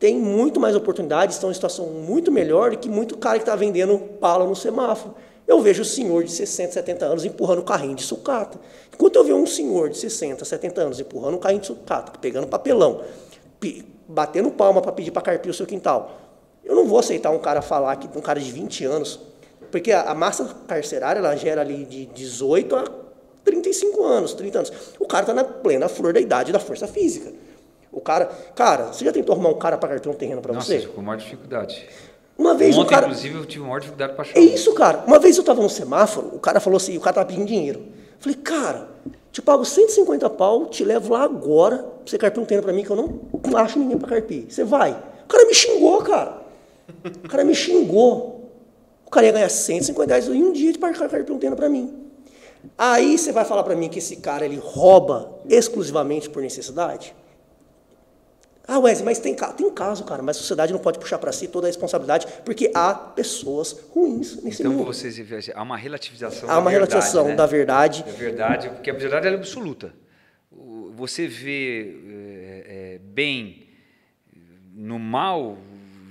têm 0.00 0.16
muito 0.16 0.58
mais 0.58 0.74
oportunidades, 0.74 1.36
estão 1.36 1.50
em 1.50 1.54
situação 1.54 1.86
muito 1.86 2.32
melhor 2.32 2.70
do 2.70 2.78
que 2.78 2.88
muito 2.88 3.18
cara 3.18 3.38
que 3.38 3.42
está 3.42 3.54
vendendo 3.54 3.98
pala 4.18 4.46
no 4.46 4.56
semáforo. 4.56 5.14
Eu 5.46 5.60
vejo 5.60 5.82
o 5.82 5.84
senhor 5.84 6.24
de 6.24 6.32
60, 6.32 6.72
70 6.72 7.04
anos 7.04 7.24
empurrando 7.24 7.58
o 7.58 7.64
carrinho 7.64 7.94
de 7.94 8.02
sucata. 8.02 8.58
Enquanto 8.92 9.16
eu 9.16 9.24
vejo 9.24 9.36
um 9.36 9.46
senhor 9.46 9.90
de 9.90 9.98
60, 9.98 10.44
70 10.44 10.80
anos 10.80 11.00
empurrando 11.00 11.34
um 11.34 11.38
carrinho 11.38 11.60
de 11.60 11.66
sucata, 11.66 12.12
pegando 12.18 12.46
papelão, 12.46 13.02
batendo 14.08 14.50
palma 14.50 14.80
para 14.80 14.92
pedir 14.92 15.10
para 15.10 15.22
carpir 15.22 15.50
o 15.50 15.54
seu 15.54 15.66
quintal, 15.66 16.18
eu 16.64 16.74
não 16.74 16.86
vou 16.86 16.98
aceitar 16.98 17.30
um 17.30 17.38
cara 17.38 17.60
falar 17.60 17.96
que 17.96 18.08
um 18.16 18.22
cara 18.22 18.40
de 18.40 18.50
20 18.50 18.84
anos, 18.86 19.20
porque 19.70 19.92
a, 19.92 20.14
massa 20.14 20.56
carcerária 20.66 21.18
ela 21.18 21.36
gera 21.36 21.60
ali 21.60 21.84
de 21.84 22.06
18 22.06 22.76
a 22.76 22.84
35 23.44 24.04
anos, 24.04 24.32
30 24.34 24.58
anos. 24.58 24.72
O 24.98 25.06
cara 25.06 25.24
está 25.24 25.34
na 25.34 25.44
plena 25.44 25.88
flor 25.88 26.12
da 26.12 26.20
idade 26.20 26.52
da 26.52 26.58
força 26.58 26.86
física. 26.86 27.32
O 27.92 28.00
cara, 28.00 28.26
cara, 28.54 28.92
você 28.92 29.04
já 29.04 29.12
tentou 29.12 29.34
arrumar 29.34 29.50
um 29.50 29.58
cara 29.58 29.76
para 29.76 29.90
carpir 29.90 30.10
um 30.10 30.14
terreno 30.14 30.40
para 30.40 30.52
você? 30.52 30.76
Nossa, 30.76 30.88
com 30.88 31.02
maior 31.02 31.18
dificuldade. 31.18 31.88
Uma 32.38 32.54
vez 32.54 32.76
Ontem, 32.76 32.86
o 32.86 32.88
cara. 32.88 33.06
inclusive, 33.06 33.34
eu 33.34 33.44
tive 33.44 33.64
maior 33.64 33.80
dificuldade 33.80 34.12
para 34.14 34.22
achar. 34.22 34.38
É 34.38 34.40
isso, 34.40 34.72
cara. 34.74 35.04
Uma 35.06 35.18
vez 35.18 35.36
eu 35.36 35.42
estava 35.42 35.60
no 35.60 35.68
semáforo, 35.68 36.30
o 36.32 36.38
cara 36.38 36.60
falou 36.60 36.76
assim, 36.76 36.96
o 36.96 37.00
cara 37.00 37.10
estava 37.10 37.26
pedindo 37.26 37.46
dinheiro. 37.46 37.80
Eu 37.80 38.20
falei, 38.20 38.38
cara, 38.38 38.88
te 39.32 39.42
pago 39.42 39.64
150 39.64 40.30
pau, 40.30 40.66
te 40.66 40.84
levo 40.84 41.12
lá 41.12 41.24
agora, 41.24 41.78
pra 41.78 41.86
você 42.06 42.16
carpir 42.16 42.42
um 42.42 42.46
terreno 42.46 42.64
para 42.64 42.72
mim 42.72 42.84
que 42.84 42.90
eu 42.90 42.96
não, 42.96 43.20
não 43.44 43.58
acho 43.58 43.78
ninguém 43.78 43.98
para 43.98 44.08
carpir. 44.08 44.46
Você 44.48 44.64
vai. 44.64 44.92
O 45.24 45.28
cara 45.28 45.46
me 45.46 45.54
xingou, 45.54 46.02
cara. 46.02 46.42
O 47.24 47.28
cara 47.28 47.44
me 47.44 47.54
xingou. 47.54 48.50
O 49.06 49.10
cara 49.10 49.26
ia 49.26 49.32
ganhar 49.32 49.48
150 49.48 50.08
reais 50.08 50.28
em 50.28 50.42
um 50.42 50.52
dia 50.52 50.72
de 50.72 50.78
carpir 50.78 51.34
um 51.34 51.38
terreno 51.38 51.56
para 51.56 51.68
mim. 51.68 52.00
Aí 52.78 53.18
você 53.18 53.32
vai 53.32 53.44
falar 53.44 53.62
para 53.62 53.74
mim 53.74 53.88
que 53.88 53.98
esse 53.98 54.16
cara 54.16 54.44
ele 54.44 54.56
rouba 54.56 55.40
exclusivamente 55.48 56.30
por 56.30 56.42
necessidade? 56.42 57.14
Ah, 58.70 58.78
Wesley, 58.78 59.04
mas 59.04 59.18
tem, 59.18 59.34
tem 59.34 59.68
caso, 59.72 60.04
cara, 60.04 60.22
mas 60.22 60.36
a 60.36 60.38
sociedade 60.38 60.72
não 60.72 60.78
pode 60.78 61.00
puxar 61.00 61.18
para 61.18 61.32
si 61.32 61.48
toda 61.48 61.66
a 61.66 61.68
responsabilidade, 61.68 62.28
porque 62.44 62.70
há 62.72 62.94
pessoas 62.94 63.72
ruins 63.90 64.40
nesse 64.44 64.62
então, 64.62 64.70
mundo. 64.70 64.82
Então, 64.82 64.92
vocês 64.92 65.50
há 65.52 65.60
uma 65.60 65.76
relativização 65.76 66.48
Há 66.48 66.56
uma 66.56 66.66
da 66.66 66.70
relativização 66.70 67.24
verdade, 67.24 67.30
né? 67.30 67.36
da 67.36 67.46
verdade. 67.46 68.02
Da 68.04 68.12
verdade, 68.12 68.68
porque 68.68 68.88
a 68.88 68.94
verdade 68.94 69.26
é 69.26 69.34
absoluta. 69.34 69.92
Você 70.94 71.26
vê 71.26 71.96
é, 72.06 72.94
é, 72.94 72.98
bem 73.02 73.66
no 74.72 75.00
mal, 75.00 75.58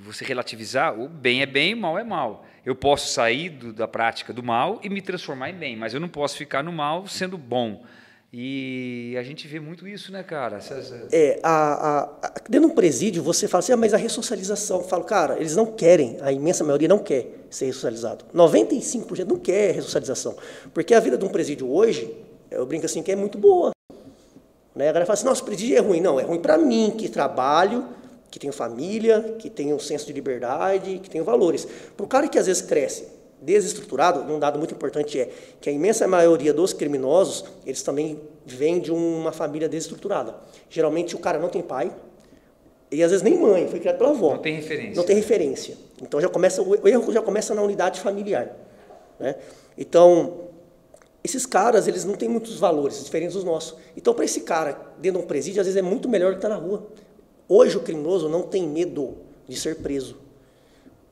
você 0.03 0.25
relativizar, 0.25 0.99
o 0.99 1.07
bem 1.07 1.41
é 1.41 1.45
bem, 1.45 1.73
o 1.73 1.77
mal 1.77 1.97
é 1.97 2.03
mal. 2.03 2.45
Eu 2.65 2.75
posso 2.75 3.13
sair 3.13 3.51
do, 3.51 3.71
da 3.71 3.87
prática 3.87 4.33
do 4.33 4.43
mal 4.43 4.81
e 4.83 4.89
me 4.89 5.01
transformar 5.01 5.49
em 5.49 5.55
bem, 5.55 5.77
mas 5.77 5.93
eu 5.93 5.99
não 6.01 6.09
posso 6.09 6.35
ficar 6.35 6.61
no 6.61 6.73
mal 6.73 7.07
sendo 7.07 7.37
bom. 7.37 7.85
E 8.31 9.15
a 9.17 9.23
gente 9.23 9.47
vê 9.47 9.59
muito 9.59 9.87
isso, 9.87 10.11
né, 10.11 10.21
cara? 10.21 10.59
É, 11.11 11.39
a, 11.41 12.03
a, 12.03 12.33
dentro 12.47 12.67
de 12.67 12.73
um 12.73 12.75
presídio, 12.75 13.23
você 13.23 13.47
fala 13.47 13.59
assim, 13.59 13.71
ah, 13.71 13.77
mas 13.77 13.91
a 13.91 13.97
ressocialização. 13.97 14.77
Eu 14.77 14.83
falo, 14.83 15.03
cara, 15.03 15.37
eles 15.37 15.55
não 15.55 15.65
querem, 15.65 16.17
a 16.21 16.31
imensa 16.31 16.63
maioria 16.63 16.87
não 16.87 16.99
quer 16.99 17.45
ser 17.49 17.65
ressocializado. 17.65 18.25
95% 18.33 19.25
não 19.25 19.37
quer 19.37 19.73
ressocialização. 19.73 20.37
Porque 20.75 20.93
a 20.93 20.99
vida 20.99 21.17
de 21.17 21.25
um 21.25 21.29
presídio 21.29 21.67
hoje, 21.71 22.15
eu 22.51 22.67
brinco 22.67 22.85
assim, 22.85 23.01
que 23.01 23.11
é 23.11 23.15
muito 23.15 23.39
boa. 23.39 23.71
Né? 24.75 24.89
A 24.89 24.91
galera 24.91 25.05
fala 25.07 25.15
assim, 25.15 25.25
nossa, 25.25 25.41
o 25.41 25.45
presídio 25.45 25.75
é 25.75 25.79
ruim. 25.79 25.99
Não, 25.99 26.19
é 26.19 26.23
ruim 26.23 26.39
para 26.39 26.55
mim, 26.55 26.93
que 26.95 27.09
trabalho, 27.09 27.87
que 28.29 28.37
tenho 28.37 28.53
família, 28.53 29.37
que 29.39 29.49
tenho 29.49 29.75
um 29.75 29.79
senso 29.79 30.05
de 30.05 30.13
liberdade, 30.13 30.99
que 30.99 31.09
tenho 31.09 31.23
valores. 31.23 31.67
Para 31.97 32.03
o 32.03 32.07
cara 32.07 32.27
que 32.27 32.37
às 32.37 32.45
vezes 32.45 32.61
cresce 32.61 33.18
desestruturado, 33.41 34.21
um 34.31 34.39
dado 34.39 34.57
muito 34.57 34.73
importante 34.73 35.19
é 35.19 35.29
que 35.59 35.69
a 35.69 35.71
imensa 35.71 36.07
maioria 36.07 36.53
dos 36.53 36.73
criminosos, 36.73 37.45
eles 37.65 37.81
também 37.81 38.19
vêm 38.45 38.79
de 38.79 38.91
uma 38.91 39.31
família 39.31 39.69
desestruturada. 39.69 40.35
Geralmente 40.69 41.15
o 41.15 41.19
cara 41.19 41.39
não 41.39 41.49
tem 41.49 41.61
pai, 41.61 41.91
e 42.91 43.03
às 43.03 43.11
vezes 43.11 43.23
nem 43.23 43.37
mãe, 43.37 43.67
foi 43.67 43.79
criado 43.79 43.97
pela 43.97 44.09
avó. 44.09 44.31
Não 44.31 44.39
tem 44.39 44.55
referência. 44.55 44.95
Não 44.95 45.03
tem 45.03 45.15
referência. 45.15 45.77
Então 46.01 46.19
já 46.19 46.27
começa 46.27 46.61
o 46.61 46.87
erro 46.87 47.13
já 47.13 47.21
começa 47.21 47.53
na 47.53 47.61
unidade 47.61 47.99
familiar, 47.99 48.55
né? 49.19 49.35
Então, 49.77 50.49
esses 51.23 51.45
caras, 51.45 51.87
eles 51.87 52.03
não 52.03 52.15
têm 52.15 52.27
muitos 52.27 52.59
valores 52.59 53.03
diferentes 53.03 53.35
dos 53.35 53.43
nossos. 53.43 53.77
Então, 53.95 54.13
para 54.13 54.25
esse 54.25 54.41
cara, 54.41 54.77
dentro 54.97 55.19
de 55.19 55.25
um 55.25 55.27
presídio, 55.27 55.61
às 55.61 55.67
vezes 55.67 55.77
é 55.77 55.81
muito 55.81 56.09
melhor 56.09 56.31
que 56.31 56.37
estar 56.37 56.49
tá 56.49 56.55
na 56.55 56.61
rua. 56.61 56.87
Hoje 57.47 57.77
o 57.77 57.81
criminoso 57.81 58.27
não 58.27 58.43
tem 58.43 58.67
medo 58.67 59.17
de 59.47 59.55
ser 59.57 59.77
preso. 59.77 60.17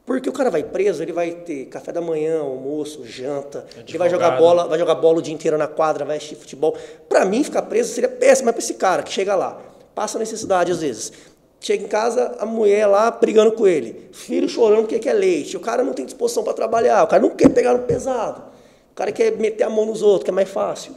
Porque 0.07 0.29
o 0.29 0.31
cara 0.31 0.49
vai 0.49 0.63
preso, 0.63 1.03
ele 1.03 1.11
vai 1.11 1.31
ter 1.31 1.65
café 1.65 1.91
da 1.91 1.99
manhã, 1.99 2.39
almoço, 2.39 3.05
janta, 3.05 3.59
Advogado. 3.59 3.89
ele 3.89 3.97
vai 3.97 4.09
jogar 4.09 4.31
bola, 4.37 4.65
vai 4.65 4.79
jogar 4.79 4.95
bola 4.95 5.17
o 5.17 5.21
dia 5.21 5.33
inteiro 5.33 5.57
na 5.57 5.67
quadra, 5.67 6.05
vai 6.05 6.15
assistir 6.15 6.37
futebol. 6.37 6.77
Para 7.09 7.25
mim, 7.25 7.43
ficar 7.43 7.63
preso 7.63 7.93
seria 7.93 8.07
péssimo, 8.07 8.45
mas 8.45 8.55
para 8.55 8.63
esse 8.63 8.75
cara 8.75 9.03
que 9.03 9.11
chega 9.11 9.35
lá, 9.35 9.61
passa 9.93 10.17
necessidade 10.17 10.71
às 10.71 10.79
vezes. 10.79 11.11
Chega 11.59 11.83
em 11.83 11.89
casa, 11.89 12.37
a 12.39 12.45
mulher 12.45 12.87
lá 12.87 13.11
brigando 13.11 13.51
com 13.51 13.67
ele, 13.67 14.07
filho 14.13 14.47
chorando 14.47 14.83
porque 14.83 14.97
quer 14.97 15.11
leite, 15.11 15.57
o 15.57 15.59
cara 15.59 15.83
não 15.83 15.91
tem 15.91 16.05
disposição 16.05 16.41
para 16.41 16.53
trabalhar, 16.53 17.03
o 17.03 17.07
cara 17.07 17.21
não 17.21 17.31
quer 17.31 17.49
pegar 17.49 17.73
no 17.73 17.79
pesado, 17.79 18.43
o 18.91 18.95
cara 18.95 19.11
quer 19.11 19.31
meter 19.33 19.65
a 19.65 19.69
mão 19.69 19.85
nos 19.85 20.01
outros, 20.01 20.23
que 20.23 20.29
é 20.29 20.33
mais 20.33 20.47
fácil. 20.47 20.93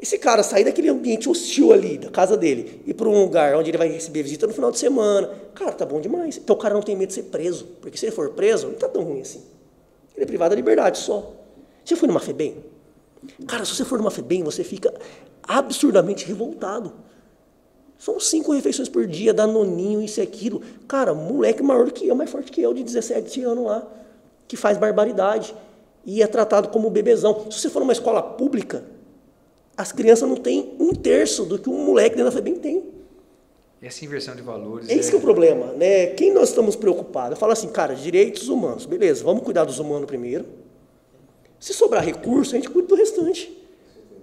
Esse 0.00 0.16
cara 0.16 0.42
sair 0.42 0.64
daquele 0.64 0.88
ambiente 0.88 1.28
hostil 1.28 1.72
ali, 1.72 1.98
da 1.98 2.08
casa 2.08 2.34
dele, 2.34 2.82
e 2.86 2.94
para 2.94 3.06
um 3.06 3.22
lugar 3.22 3.54
onde 3.54 3.70
ele 3.70 3.76
vai 3.76 3.88
receber 3.88 4.22
visita 4.22 4.46
no 4.46 4.54
final 4.54 4.70
de 4.70 4.78
semana, 4.78 5.30
cara, 5.54 5.72
tá 5.72 5.84
bom 5.84 6.00
demais. 6.00 6.38
Então 6.38 6.56
o 6.56 6.58
cara 6.58 6.72
não 6.72 6.80
tem 6.80 6.96
medo 6.96 7.08
de 7.08 7.14
ser 7.14 7.24
preso, 7.24 7.66
porque 7.82 7.98
se 7.98 8.06
ele 8.06 8.12
for 8.12 8.30
preso, 8.30 8.68
não 8.68 8.74
tá 8.74 8.88
tão 8.88 9.02
ruim 9.02 9.20
assim. 9.20 9.42
Ele 10.16 10.24
é 10.24 10.26
privado 10.26 10.50
da 10.50 10.56
liberdade 10.56 10.98
só. 10.98 11.34
Você 11.84 11.96
foi 11.96 12.08
numa 12.08 12.20
FEBEM? 12.20 12.64
Cara, 13.46 13.64
se 13.66 13.74
você 13.74 13.84
for 13.84 13.98
numa 13.98 14.10
FEBEM, 14.10 14.42
você 14.42 14.64
fica 14.64 14.94
absurdamente 15.42 16.26
revoltado. 16.26 16.92
São 17.98 18.18
cinco 18.18 18.52
refeições 18.52 18.88
por 18.88 19.06
dia, 19.06 19.34
danoninho, 19.34 20.00
isso 20.00 20.20
e 20.20 20.22
aquilo. 20.22 20.62
Cara, 20.88 21.12
moleque 21.12 21.62
maior 21.62 21.90
que 21.90 22.08
eu, 22.08 22.14
mais 22.14 22.30
forte 22.30 22.50
que 22.50 22.62
eu, 22.62 22.72
de 22.72 22.82
17 22.82 23.42
anos 23.42 23.66
lá, 23.66 23.86
que 24.48 24.56
faz 24.56 24.78
barbaridade. 24.78 25.54
E 26.06 26.22
é 26.22 26.26
tratado 26.26 26.70
como 26.70 26.88
bebezão. 26.88 27.50
Se 27.50 27.60
você 27.60 27.68
for 27.68 27.80
numa 27.80 27.92
escola 27.92 28.22
pública, 28.22 28.82
as 29.80 29.92
crianças 29.92 30.28
não 30.28 30.36
têm 30.36 30.76
um 30.78 30.94
terço 30.94 31.46
do 31.46 31.58
que 31.58 31.70
um 31.70 31.84
moleque 31.86 32.14
dentro 32.14 32.30
da 32.30 32.36
FEBEM 32.36 32.56
tem. 32.56 32.84
Essa 33.80 34.04
inversão 34.04 34.36
de 34.36 34.42
valores. 34.42 34.90
É 34.90 34.92
isso 34.94 35.08
é... 35.08 35.10
que 35.10 35.16
é 35.16 35.18
o 35.18 35.22
problema, 35.22 35.72
né? 35.72 36.08
Quem 36.08 36.34
nós 36.34 36.50
estamos 36.50 36.76
preocupados? 36.76 37.30
Eu 37.30 37.36
falo 37.38 37.52
assim, 37.52 37.68
cara, 37.68 37.94
direitos 37.94 38.50
humanos. 38.50 38.84
Beleza, 38.84 39.24
vamos 39.24 39.42
cuidar 39.42 39.64
dos 39.64 39.78
humanos 39.78 40.04
primeiro. 40.04 40.44
Se 41.58 41.72
sobrar 41.72 42.04
recurso, 42.04 42.54
a 42.54 42.58
gente 42.58 42.68
cuida 42.68 42.88
do 42.88 42.94
restante. 42.94 43.56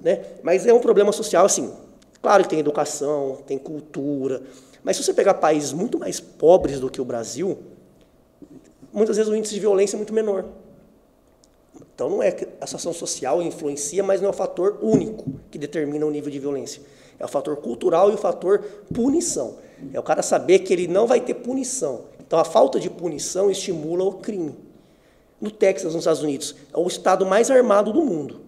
Né? 0.04 0.24
Mas 0.44 0.68
é 0.68 0.74
um 0.74 0.80
problema 0.80 1.12
social, 1.12 1.44
assim. 1.44 1.74
Claro 2.22 2.44
que 2.44 2.50
tem 2.50 2.60
educação, 2.60 3.40
tem 3.48 3.58
cultura. 3.58 4.44
Mas 4.84 4.98
se 4.98 5.04
você 5.04 5.12
pegar 5.12 5.34
países 5.36 5.74
muito 5.74 5.98
mais 5.98 6.20
pobres 6.20 6.80
do 6.80 6.88
que 6.88 7.02
o 7.02 7.06
Brasil, 7.06 7.58
muitas 8.94 9.18
vezes 9.18 9.32
o 9.32 9.36
índice 9.36 9.56
de 9.56 9.60
violência 9.60 9.96
é 9.96 9.98
muito 9.98 10.14
menor. 10.14 10.46
Então 11.98 12.12
não 12.12 12.22
é 12.22 12.30
que 12.30 12.48
a 12.62 12.68
situação 12.68 12.94
social 12.94 13.42
influencia, 13.42 14.04
mas 14.04 14.22
não 14.22 14.28
é 14.28 14.30
o 14.30 14.34
fator 14.34 14.78
único 14.84 15.26
que 15.50 15.58
determina 15.58 16.06
o 16.06 16.12
nível 16.12 16.30
de 16.30 16.38
violência. 16.38 16.80
É 17.20 17.26
o 17.26 17.28
fator 17.28 17.58
cultural 17.58 18.12
e 18.12 18.14
o 18.14 18.18
fator 18.20 18.64
punição. 18.94 19.56
É 19.92 20.00
o 20.00 20.04
cara 20.04 20.22
saber 20.22 20.60
que 20.60 20.72
ele 20.72 20.88
não 20.88 21.08
vai 21.08 21.20
ter 21.20 21.34
punição. 21.34 22.02
Então 22.20 22.38
a 22.38 22.46
falta 22.46 22.80
de 22.80 22.88
punição 22.88 23.50
estimula 23.50 24.04
o 24.04 24.14
crime. 24.14 24.54
No 25.42 25.50
Texas, 25.50 25.96
nos 25.96 26.04
Estados 26.04 26.22
Unidos, 26.22 26.56
é 26.72 26.78
o 26.78 26.86
estado 26.86 27.26
mais 27.26 27.50
armado 27.50 27.92
do 27.92 28.04
mundo. 28.04 28.42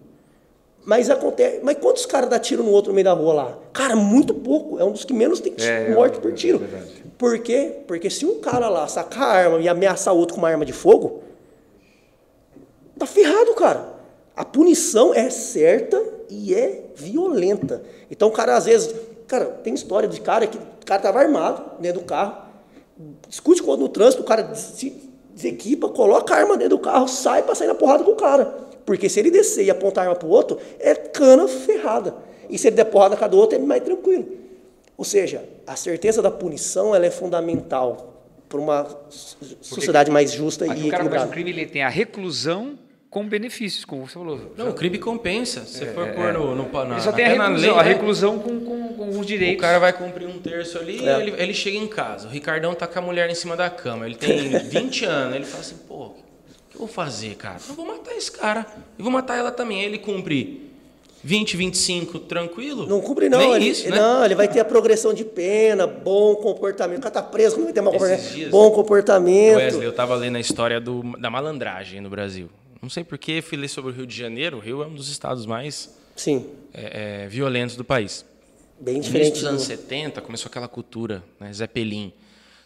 Mas 0.84 1.10
acontece, 1.10 1.58
mas 1.64 1.76
quantos 1.76 2.06
caras 2.06 2.30
dá 2.30 2.38
tiro 2.38 2.62
no 2.62 2.70
outro 2.70 2.92
no 2.92 2.94
meio 2.94 3.04
da 3.04 3.14
rua 3.14 3.32
lá? 3.32 3.58
Cara, 3.72 3.96
muito 3.96 4.32
pouco. 4.32 4.78
É 4.78 4.84
um 4.84 4.92
dos 4.92 5.04
que 5.04 5.12
menos 5.12 5.40
tem 5.40 5.52
é, 5.58 5.92
morte 5.92 6.18
é, 6.18 6.20
por 6.20 6.32
tiro. 6.34 6.62
É 6.62 7.00
por 7.18 7.36
quê? 7.40 7.78
Porque 7.88 8.08
se 8.10 8.24
um 8.24 8.38
cara 8.38 8.68
lá 8.68 8.86
sacar 8.86 9.22
a 9.24 9.32
arma 9.32 9.58
e 9.58 9.68
ameaçar 9.68 10.14
o 10.14 10.18
outro 10.18 10.36
com 10.36 10.40
uma 10.40 10.48
arma 10.48 10.64
de 10.64 10.72
fogo, 10.72 11.24
Tá 13.00 13.06
ferrado, 13.06 13.54
cara. 13.54 13.94
A 14.36 14.44
punição 14.44 15.14
é 15.14 15.30
certa 15.30 15.98
e 16.28 16.54
é 16.54 16.90
violenta. 16.94 17.82
Então 18.10 18.28
o 18.28 18.30
cara, 18.30 18.54
às 18.54 18.66
vezes, 18.66 18.94
cara, 19.26 19.46
tem 19.46 19.72
história 19.72 20.06
de 20.06 20.20
cara 20.20 20.46
que 20.46 20.58
o 20.58 20.84
cara 20.84 21.00
tava 21.00 21.18
armado 21.18 21.80
dentro 21.80 22.02
do 22.02 22.04
carro, 22.04 22.42
discute 23.26 23.62
com 23.62 23.74
no 23.74 23.88
trânsito, 23.88 24.22
o 24.22 24.26
cara 24.26 24.54
se 24.54 24.94
desequipa, 25.34 25.88
coloca 25.88 26.34
a 26.34 26.36
arma 26.36 26.58
dentro 26.58 26.76
do 26.76 26.82
carro, 26.82 27.08
sai 27.08 27.42
para 27.42 27.54
sair 27.54 27.68
na 27.68 27.74
porrada 27.74 28.04
com 28.04 28.10
o 28.10 28.16
cara. 28.16 28.44
Porque 28.84 29.08
se 29.08 29.18
ele 29.18 29.30
descer 29.30 29.64
e 29.64 29.70
apontar 29.70 30.04
a 30.04 30.08
arma 30.08 30.18
para 30.18 30.28
o 30.28 30.30
outro, 30.30 30.58
é 30.78 30.94
cana 30.94 31.48
ferrada. 31.48 32.14
E 32.50 32.58
se 32.58 32.66
ele 32.66 32.76
der 32.76 32.84
porrada 32.84 33.16
com 33.16 33.24
a 33.24 33.28
do 33.28 33.38
outro, 33.38 33.56
é 33.56 33.62
mais 33.62 33.82
tranquilo. 33.82 34.26
Ou 34.98 35.06
seja, 35.06 35.42
a 35.66 35.74
certeza 35.74 36.20
da 36.20 36.30
punição 36.30 36.94
ela 36.94 37.06
é 37.06 37.10
fundamental 37.10 38.22
para 38.46 38.60
uma 38.60 38.86
sociedade 39.62 40.10
mais 40.10 40.32
justa 40.32 40.66
e 40.66 40.70
equilibrada. 40.70 41.04
O 41.04 41.08
cara 41.08 41.20
faz 41.20 41.30
um 41.30 41.32
crime, 41.32 41.50
ele 41.50 41.64
tem 41.64 41.82
a 41.82 41.88
reclusão 41.88 42.78
com 43.10 43.26
benefícios, 43.26 43.84
como 43.84 44.06
você 44.06 44.14
falou. 44.14 44.52
Não, 44.56 44.70
o 44.70 44.72
crime 44.72 44.96
compensa. 44.96 45.64
Se 45.64 45.82
é, 45.82 45.86
for 45.88 46.06
é, 46.06 46.12
pôr 46.12 46.32
no, 46.32 46.54
no, 46.54 46.84
na, 46.84 47.00
só 47.00 47.10
tem 47.10 47.24
a 47.24 47.28
reclusão, 47.28 47.56
lei, 47.56 47.70
a 47.70 47.82
reclusão 47.82 48.38
com, 48.38 48.60
com, 48.60 48.94
com, 48.94 49.18
os 49.18 49.26
direitos. 49.26 49.58
O 49.58 49.60
cara 49.60 49.80
vai 49.80 49.92
cumprir 49.92 50.28
um 50.28 50.38
terço 50.38 50.78
ali 50.78 51.06
é. 51.06 51.20
ele, 51.20 51.34
ele 51.36 51.52
chega 51.52 51.76
em 51.76 51.88
casa. 51.88 52.28
O 52.28 52.30
Ricardão 52.30 52.72
tá 52.72 52.86
com 52.86 53.00
a 53.00 53.02
mulher 53.02 53.28
em 53.28 53.34
cima 53.34 53.56
da 53.56 53.68
cama. 53.68 54.06
Ele 54.06 54.14
tem 54.14 54.50
20 54.62 55.04
anos. 55.06 55.34
Ele 55.34 55.44
fala 55.44 55.60
assim, 55.60 55.76
pô, 55.88 55.94
o 55.94 56.14
que 56.70 56.76
eu 56.76 56.78
vou 56.78 56.88
fazer, 56.88 57.34
cara? 57.34 57.58
Eu 57.68 57.74
vou 57.74 57.84
matar 57.84 58.14
esse 58.14 58.30
cara. 58.30 58.64
E 58.96 59.02
vou 59.02 59.10
matar 59.10 59.36
ela 59.36 59.50
também. 59.50 59.80
Aí 59.80 59.86
ele 59.86 59.98
cumpre 59.98 60.70
20, 61.24 61.56
25, 61.56 62.18
tranquilo? 62.20 62.86
Não 62.86 63.00
cumpre, 63.00 63.28
não. 63.28 63.40
Nem 63.40 63.54
ele, 63.54 63.64
isso, 63.70 63.90
né? 63.90 63.96
Não, 63.96 64.24
ele 64.24 64.36
vai 64.36 64.46
ter 64.46 64.60
a 64.60 64.64
progressão 64.64 65.12
de 65.12 65.24
pena, 65.24 65.84
bom 65.84 66.36
comportamento. 66.36 66.98
O 66.98 67.02
cara 67.02 67.14
tá 67.14 67.22
preso, 67.22 67.56
não 67.56 67.64
vai 67.64 67.72
ter 67.72 67.80
uma 67.80 67.90
Esses 67.90 68.00
comportamento. 68.00 68.34
dias- 68.34 68.50
Bom 68.52 68.70
comportamento. 68.70 69.56
Wesley, 69.56 69.84
eu 69.84 69.92
tava 69.92 70.14
lendo 70.14 70.36
a 70.36 70.40
história 70.40 70.80
do, 70.80 71.02
da 71.18 71.28
malandragem 71.28 72.00
no 72.00 72.08
Brasil. 72.08 72.48
Não 72.80 72.88
sei 72.88 73.04
por 73.04 73.18
que 73.18 73.42
fui 73.42 73.58
ler 73.58 73.68
sobre 73.68 73.90
o 73.92 73.94
Rio 73.94 74.06
de 74.06 74.16
Janeiro. 74.16 74.56
O 74.56 74.60
Rio 74.60 74.82
é 74.82 74.86
um 74.86 74.94
dos 74.94 75.08
estados 75.08 75.44
mais 75.46 75.94
é, 76.72 77.24
é, 77.24 77.28
violentos 77.28 77.76
do 77.76 77.84
país. 77.84 78.24
bem 78.78 79.00
diferente. 79.00 79.40
do- 79.40 79.48
anos 79.48 79.62
70 79.62 80.20
começou 80.22 80.48
aquela 80.48 80.68
cultura, 80.68 81.22
né? 81.38 81.52
Zé 81.52 81.66
Pelim. 81.66 82.12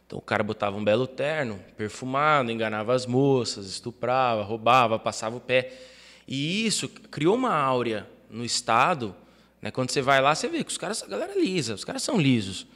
Então 0.07 0.19
o 0.19 0.23
cara 0.23 0.43
botava 0.45 0.77
um 0.77 0.85
belo 0.85 1.07
terno, 1.07 1.59
perfumado, 1.77 2.51
enganava 2.51 2.95
as 2.95 3.07
moças, 3.07 3.67
estuprava, 3.67 4.43
roubava, 4.43 4.99
passava 4.99 5.37
o 5.37 5.41
pé. 5.41 5.73
E 6.29 6.65
isso 6.67 6.89
criou 6.89 7.35
uma 7.35 7.53
áurea 7.55 8.07
no 8.31 8.45
estado, 8.45 9.15
né? 9.61 9.71
Quando 9.71 9.91
você 9.91 10.01
vai 10.03 10.21
lá, 10.21 10.35
você 10.35 10.47
vê 10.49 10.63
que 10.63 10.71
os 10.71 10.79
caras, 10.79 11.03
a 11.03 11.07
galera 11.07 11.33
é 11.33 11.41
lisa, 11.41 11.75
os 11.75 11.85
caras 11.85 12.03
são 12.03 12.19
lisos. 12.21 12.67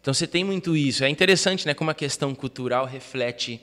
Então 0.00 0.14
você 0.14 0.26
tem 0.26 0.44
muito 0.44 0.76
isso. 0.76 1.04
É 1.04 1.08
interessante, 1.10 1.66
né, 1.66 1.74
como 1.74 1.90
a 1.90 1.94
questão 1.94 2.34
cultural 2.34 2.86
reflete 2.86 3.60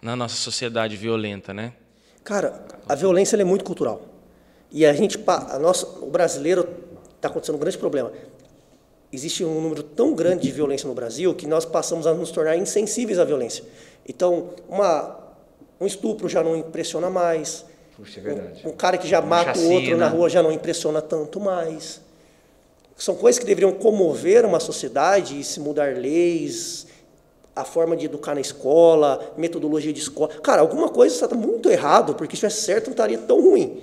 na 0.00 0.14
nossa 0.16 0.36
sociedade 0.36 0.96
violenta, 0.96 1.52
né? 1.52 1.72
Cara, 2.24 2.64
a 2.88 2.94
violência 2.94 3.36
é 3.36 3.44
muito 3.44 3.64
cultural. 3.64 4.00
E 4.72 4.84
a 4.84 4.92
gente, 4.94 5.22
a 5.26 5.58
nossa, 5.58 5.86
o 6.00 6.10
brasileiro 6.10 6.66
está 7.14 7.28
acontecendo 7.28 7.56
um 7.56 7.58
grande 7.58 7.78
problema. 7.78 8.10
Existe 9.12 9.44
um 9.44 9.60
número 9.60 9.82
tão 9.82 10.14
grande 10.14 10.42
de 10.42 10.50
violência 10.50 10.88
no 10.88 10.94
Brasil 10.94 11.34
que 11.34 11.46
nós 11.46 11.64
passamos 11.64 12.06
a 12.06 12.14
nos 12.14 12.30
tornar 12.30 12.56
insensíveis 12.56 13.18
à 13.18 13.24
violência. 13.24 13.62
Então, 14.08 14.50
uma, 14.68 15.16
um 15.80 15.86
estupro 15.86 16.28
já 16.28 16.42
não 16.42 16.56
impressiona 16.56 17.08
mais. 17.08 17.64
Puxa, 17.96 18.18
é 18.18 18.22
verdade. 18.22 18.62
Um, 18.66 18.70
um 18.70 18.72
cara 18.72 18.98
que 18.98 19.06
já 19.06 19.20
mata 19.20 19.58
o 19.58 19.64
outro 19.66 19.90
chacina. 19.90 19.96
na 19.98 20.08
rua 20.08 20.28
já 20.28 20.42
não 20.42 20.50
impressiona 20.50 21.00
tanto 21.00 21.38
mais. 21.38 22.00
São 22.96 23.14
coisas 23.14 23.38
que 23.38 23.46
deveriam 23.46 23.72
comover 23.72 24.44
uma 24.46 24.58
sociedade 24.60 25.38
e 25.38 25.44
se 25.44 25.60
mudar 25.60 25.96
leis, 25.96 26.86
a 27.54 27.64
forma 27.64 27.96
de 27.96 28.06
educar 28.06 28.34
na 28.34 28.40
escola, 28.40 29.32
metodologia 29.36 29.92
de 29.92 30.00
escola. 30.00 30.28
Cara, 30.42 30.60
alguma 30.60 30.88
coisa 30.88 31.14
está 31.14 31.36
muito 31.36 31.70
errado, 31.70 32.14
porque 32.14 32.34
se 32.34 32.40
tivesse 32.40 32.62
certo 32.62 32.86
não 32.86 32.92
estaria 32.92 33.18
tão 33.18 33.40
ruim. 33.40 33.80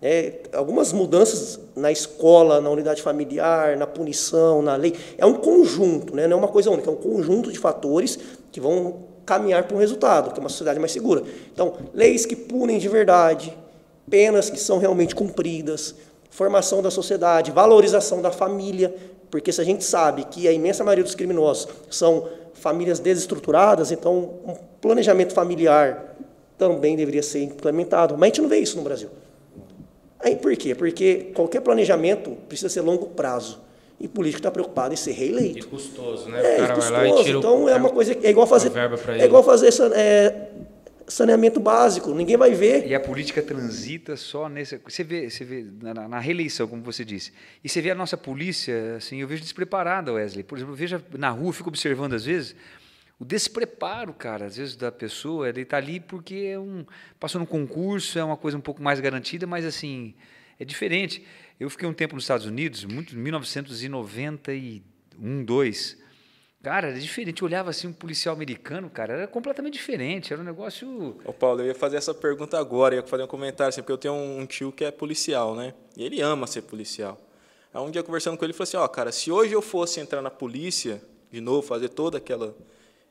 É, 0.00 0.42
algumas 0.52 0.92
mudanças 0.92 1.58
na 1.74 1.90
escola, 1.90 2.60
na 2.60 2.70
unidade 2.70 3.02
familiar, 3.02 3.76
na 3.76 3.86
punição, 3.86 4.62
na 4.62 4.76
lei, 4.76 4.94
é 5.16 5.26
um 5.26 5.34
conjunto, 5.34 6.14
né? 6.14 6.28
não 6.28 6.36
é 6.36 6.40
uma 6.40 6.48
coisa 6.48 6.70
única, 6.70 6.88
é 6.88 6.92
um 6.92 6.96
conjunto 6.96 7.50
de 7.50 7.58
fatores 7.58 8.16
que 8.52 8.60
vão 8.60 9.08
caminhar 9.26 9.64
para 9.64 9.76
um 9.76 9.80
resultado, 9.80 10.32
que 10.32 10.38
é 10.38 10.40
uma 10.40 10.48
sociedade 10.48 10.78
mais 10.78 10.92
segura. 10.92 11.24
Então, 11.52 11.74
leis 11.92 12.24
que 12.24 12.36
punem 12.36 12.78
de 12.78 12.88
verdade, 12.88 13.56
penas 14.08 14.48
que 14.48 14.58
são 14.58 14.78
realmente 14.78 15.16
cumpridas, 15.16 15.96
formação 16.30 16.80
da 16.80 16.90
sociedade, 16.90 17.50
valorização 17.50 18.22
da 18.22 18.30
família, 18.30 18.94
porque 19.30 19.52
se 19.52 19.60
a 19.60 19.64
gente 19.64 19.84
sabe 19.84 20.24
que 20.24 20.46
a 20.46 20.52
imensa 20.52 20.84
maioria 20.84 21.04
dos 21.04 21.14
criminosos 21.14 21.68
são 21.90 22.28
famílias 22.58 22.98
desestruturadas, 22.98 23.90
então 23.92 24.14
um 24.46 24.54
planejamento 24.80 25.32
familiar 25.32 26.16
também 26.56 26.96
deveria 26.96 27.22
ser 27.22 27.42
implementado. 27.42 28.14
Mas 28.18 28.22
a 28.22 28.26
gente 28.26 28.42
não 28.42 28.48
vê 28.48 28.58
isso 28.58 28.76
no 28.76 28.82
Brasil. 28.82 29.08
Aí 30.20 30.34
por 30.36 30.54
quê? 30.56 30.74
Porque 30.74 31.30
qualquer 31.34 31.60
planejamento 31.60 32.32
precisa 32.48 32.68
ser 32.68 32.80
longo 32.80 33.06
prazo. 33.06 33.60
E 34.00 34.06
político 34.06 34.38
está 34.40 34.50
preocupado 34.50 34.94
em 34.94 34.96
ser 34.96 35.10
E 35.10 35.14
reeleito. 35.14 35.66
custoso, 35.68 36.28
né? 36.28 36.38
É, 36.40 36.54
o 36.62 36.66
cara 36.68 36.74
vai 36.76 36.90
lá 36.90 37.04
e 37.06 37.08
custoso. 37.08 37.24
tira 37.24 37.36
o- 37.36 37.40
Então 37.40 37.68
é 37.68 37.74
uma 37.76 37.90
coisa 37.90 38.16
é 38.22 38.30
igual 38.30 38.46
fazer 38.46 38.70
é 39.18 39.24
igual 39.24 39.42
fazer 39.42 39.72
san- 39.72 39.90
é, 39.92 40.48
saneamento 41.08 41.60
básico. 41.60 42.12
Ninguém 42.14 42.36
vai 42.36 42.52
ver. 42.54 42.86
E 42.86 42.94
a 42.94 43.00
política 43.00 43.42
transita 43.42 44.16
só 44.16 44.48
nesse. 44.48 44.76
Você 44.78 45.04
vê, 45.04 45.28
você 45.30 45.44
vê 45.44 45.66
na, 45.80 46.08
na- 46.08 46.18
reeleição, 46.18 46.66
como 46.68 46.82
você 46.82 47.04
disse. 47.04 47.32
E 47.62 47.68
você 47.68 47.80
vê 47.80 47.90
a 47.90 47.94
nossa 47.94 48.16
polícia, 48.16 48.96
assim, 48.96 49.20
eu 49.20 49.28
vejo 49.28 49.42
despreparada, 49.42 50.12
Wesley. 50.12 50.42
Por 50.44 50.56
exemplo, 50.58 50.72
eu 50.72 50.76
vejo 50.76 51.02
na 51.18 51.30
rua, 51.30 51.48
eu 51.48 51.52
fico 51.52 51.68
observando 51.68 52.14
às 52.14 52.24
vezes 52.24 52.54
o 53.20 53.24
despreparo, 53.24 54.12
cara, 54.14 54.46
às 54.46 54.56
vezes 54.56 54.76
da 54.76 54.92
pessoa. 54.92 55.48
Ele 55.48 55.62
está 55.62 55.76
ali 55.76 55.98
porque 56.00 56.50
é 56.52 56.58
um, 56.58 56.84
passou 57.18 57.38
num 57.40 57.46
concurso, 57.46 58.18
é 58.18 58.24
uma 58.24 58.36
coisa 58.36 58.56
um 58.56 58.60
pouco 58.60 58.80
mais 58.82 59.00
garantida, 59.00 59.46
mas 59.46 59.64
assim, 59.64 60.14
é 60.58 60.64
diferente. 60.64 61.24
Eu 61.58 61.68
fiquei 61.68 61.88
um 61.88 61.92
tempo 61.92 62.14
nos 62.14 62.22
Estados 62.24 62.46
Unidos, 62.46 62.84
muito, 62.84 63.16
1991, 63.16 65.44
2. 65.44 65.98
Cara, 66.60 66.88
era 66.88 66.98
diferente. 66.98 67.40
Eu 67.40 67.46
olhava 67.46 67.70
assim 67.70 67.86
um 67.86 67.92
policial 67.92 68.34
americano, 68.34 68.90
cara, 68.90 69.12
era 69.14 69.26
completamente 69.28 69.74
diferente. 69.74 70.32
Era 70.32 70.42
um 70.42 70.44
negócio. 70.44 71.16
Ô 71.24 71.32
Paulo, 71.32 71.60
eu 71.60 71.66
ia 71.66 71.74
fazer 71.74 71.96
essa 71.96 72.12
pergunta 72.12 72.58
agora, 72.58 72.96
ia 72.96 73.02
fazer 73.02 73.22
um 73.22 73.28
comentário, 73.28 73.68
assim, 73.68 73.80
porque 73.80 73.92
eu 73.92 73.98
tenho 73.98 74.14
um 74.14 74.44
tio 74.44 74.72
que 74.72 74.84
é 74.84 74.90
policial, 74.90 75.54
né? 75.54 75.72
E 75.96 76.04
ele 76.04 76.20
ama 76.20 76.48
ser 76.48 76.62
policial. 76.62 77.16
Aí 77.72 77.80
um 77.80 77.90
dia 77.90 78.02
conversando 78.02 78.36
com 78.36 78.44
ele, 78.44 78.50
ele 78.50 78.56
falou 78.56 78.68
assim, 78.68 78.76
ó, 78.76 78.88
cara, 78.88 79.12
se 79.12 79.30
hoje 79.30 79.52
eu 79.52 79.62
fosse 79.62 80.00
entrar 80.00 80.20
na 80.20 80.30
polícia, 80.30 81.00
de 81.30 81.40
novo, 81.40 81.62
fazer 81.62 81.90
toda 81.90 82.18
aquela... 82.18 82.56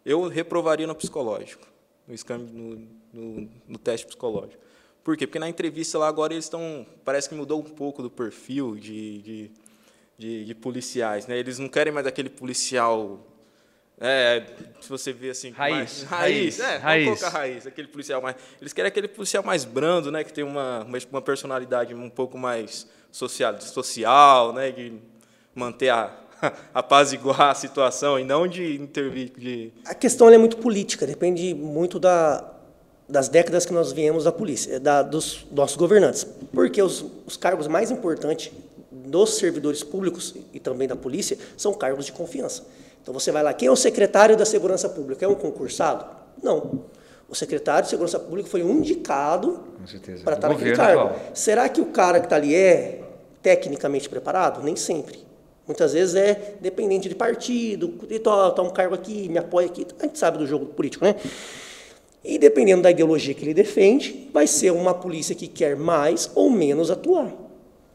Eu 0.04 0.28
reprovaria 0.28 0.86
no 0.86 0.94
psicológico, 0.94 1.66
no, 2.08 2.38
no, 2.38 2.88
no, 3.14 3.50
no 3.66 3.78
teste 3.78 4.06
psicológico. 4.08 4.62
Por 5.04 5.16
quê? 5.16 5.26
Porque 5.26 5.40
na 5.40 5.48
entrevista 5.48 5.98
lá 5.98 6.08
agora 6.10 6.34
eles 6.34 6.46
estão... 6.46 6.86
Parece 7.06 7.30
que 7.30 7.36
mudou 7.36 7.62
um 7.62 7.64
pouco 7.64 8.02
do 8.02 8.10
perfil 8.10 8.76
de, 8.76 9.22
de, 9.22 9.52
de, 10.18 10.46
de 10.46 10.56
policiais, 10.56 11.28
né? 11.28 11.38
Eles 11.38 11.60
não 11.60 11.70
querem 11.70 11.94
mais 11.94 12.06
aquele 12.06 12.30
policial... 12.30 13.26
É, 14.00 14.44
se 14.80 14.90
você 14.90 15.12
vê 15.12 15.32
assim... 15.32 15.50
Raiz, 15.50 15.76
mais- 15.76 16.04
raiz, 16.04 16.58
raiz, 16.58 16.60
é, 16.60 16.78
raiz. 16.78 17.06
colocar 17.06 17.30
raiz, 17.30 17.68
aquele 17.68 17.88
policial 17.88 18.22
mais. 18.22 18.36
Eles 18.62 18.74
querem 18.74 18.90
aquele 18.90 19.08
policial 19.08 19.44
mais 19.44 19.66
brando, 19.66 20.12
né? 20.12 20.24
Que 20.24 20.32
tem 20.32 20.44
uma, 20.44 20.84
uma, 20.84 20.98
uma 21.12 21.22
personalidade 21.22 21.96
um 21.96 22.10
pouco 22.10 22.38
mais 22.38 22.88
social, 23.12 23.60
social 23.60 24.54
né? 24.54 24.72
De 24.72 24.94
manter 25.56 25.90
a, 25.90 26.16
apaziguar 26.74 27.42
a 27.42 27.56
situação 27.56 28.20
e 28.20 28.24
não 28.24 28.48
de 28.48 28.76
intervir. 28.76 29.32
De... 29.36 29.74
A 29.86 29.96
questão 29.96 30.28
ela 30.28 30.36
é 30.36 30.40
muito 30.40 30.58
política, 30.58 31.06
depende 31.06 31.54
muito 31.54 32.00
da, 32.00 32.54
das 33.10 33.30
décadas 33.30 33.66
que 33.66 33.74
nós 33.74 33.92
viemos 33.92 34.26
da 34.26 34.32
polícia, 34.32 34.80
da, 34.80 35.02
dos 35.02 35.46
nossos 35.52 35.78
governantes. 35.78 36.26
Porque 36.54 36.82
os, 36.82 37.04
os 37.26 37.38
cargos 37.38 37.68
mais 37.68 37.92
importantes 37.92 38.52
dos 38.92 39.38
servidores 39.38 39.84
públicos 39.84 40.36
e 40.54 40.60
também 40.60 40.88
da 40.88 40.96
polícia 40.96 41.38
são 41.56 41.74
cargos 41.74 42.06
de 42.06 42.12
confiança. 42.12 42.66
Então 43.08 43.18
você 43.18 43.32
vai 43.32 43.42
lá, 43.42 43.54
quem 43.54 43.70
é 43.70 43.72
o 43.72 43.76
secretário 43.78 44.36
da 44.36 44.44
Segurança 44.44 44.90
Pública? 44.90 45.24
É 45.24 45.30
um 45.30 45.34
concursado? 45.34 46.06
Não. 46.44 46.84
O 47.30 47.34
secretário 47.34 47.84
de 47.84 47.90
Segurança 47.90 48.20
Pública 48.20 48.50
foi 48.50 48.62
um 48.62 48.80
indicado 48.80 49.64
para 50.26 50.36
estar 50.36 50.50
naquele 50.50 50.76
cargo. 50.76 51.04
atual. 51.04 51.20
Será 51.34 51.70
que 51.70 51.80
o 51.80 51.86
cara 51.86 52.20
que 52.20 52.26
está 52.26 52.36
ali 52.36 52.54
é 52.54 53.02
tecnicamente 53.42 54.10
preparado? 54.10 54.62
Nem 54.62 54.76
sempre. 54.76 55.20
Muitas 55.66 55.94
vezes 55.94 56.16
é 56.16 56.56
dependente 56.60 57.08
de 57.08 57.16
partido, 57.16 57.94
e 58.10 58.20
toma 58.20 58.62
um 58.64 58.72
cargo 58.72 58.94
aqui, 58.94 59.30
me 59.30 59.38
apoia 59.38 59.68
aqui. 59.68 59.88
A 60.02 60.06
gente 60.06 60.20
sabe 60.20 60.38
do 60.38 60.46
jogo 60.46 60.66
político, 60.66 61.06
né? 61.06 61.16
E 62.26 62.38
dependendo 62.38 62.82
da 62.82 62.92
ideologia 62.92 63.34
que 63.34 63.46
ele 63.46 63.54
defende, 63.54 64.30
vai 64.34 64.48
ser 64.48 64.72
uma 64.72 64.94
polícia 64.94 65.34
que 65.34 65.48
quer 65.48 65.78
mais 65.78 66.30
ou 66.36 66.50
menos 66.50 66.92
atuar. 66.92 67.34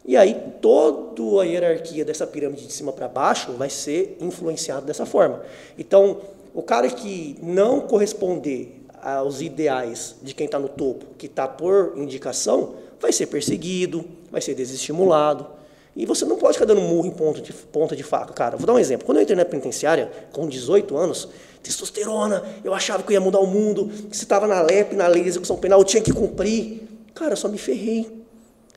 E 0.05 0.17
aí 0.17 0.35
toda 0.61 1.43
a 1.43 1.45
hierarquia 1.45 2.05
dessa 2.05 2.27
pirâmide 2.27 2.67
de 2.67 2.73
cima 2.73 2.93
para 2.93 3.09
baixo 3.09 3.53
vai 3.53 3.71
ser 3.71 4.17
influenciada 4.21 4.83
dessa 4.83 5.07
forma. 5.07 5.43
Então, 5.79 6.21
o 6.55 6.63
cara 6.63 6.89
que 6.91 7.37
não 7.41 7.81
corresponder 7.83 8.83
aos 9.01 9.41
ideais 9.41 10.17
de 10.23 10.35
quem 10.35 10.47
está 10.47 10.59
no 10.59 10.69
topo, 10.69 11.07
que 11.17 11.27
está 11.27 11.47
por 11.47 11.95
indicação, 11.97 12.75
vai 13.01 13.13
ser 13.13 13.27
perseguido, 13.27 14.05
vai 14.31 14.41
ser 14.41 14.55
desestimulado. 14.55 15.47
E 15.95 16.07
você 16.07 16.25
não 16.25 16.37
pode 16.37 16.55
ficar 16.55 16.65
dando 16.65 16.81
murro 16.81 17.07
em 17.07 17.11
ponta 17.11 17.41
de, 17.41 17.53
ponta 17.53 17.95
de 17.95 18.03
faca, 18.03 18.33
cara. 18.33 18.57
Vou 18.57 18.67
dar 18.67 18.73
um 18.73 18.79
exemplo. 18.79 19.05
Quando 19.05 19.19
eu 19.19 19.23
entrei 19.23 19.37
na 19.37 19.45
penitenciária, 19.45 20.11
com 20.33 20.49
18 20.49 20.97
anos, 20.97 21.29
testosterona, 21.63 22.43
eu 22.65 22.73
achava 22.73 23.03
que 23.03 23.11
eu 23.11 23.15
ia 23.15 23.21
mudar 23.21 23.41
o 23.41 23.47
mundo, 23.47 23.89
que 24.09 24.17
se 24.17 24.23
estava 24.23 24.47
na 24.47 24.63
LEP, 24.63 24.97
na 24.97 25.07
lei 25.07 25.23
de 25.23 25.29
execução 25.29 25.57
penal, 25.59 25.81
eu 25.81 25.85
tinha 25.85 26.03
que 26.03 26.13
cumprir. 26.13 26.89
Cara, 27.15 27.37
só 27.37 27.49
me 27.49 27.59
ferrei. 27.59 28.22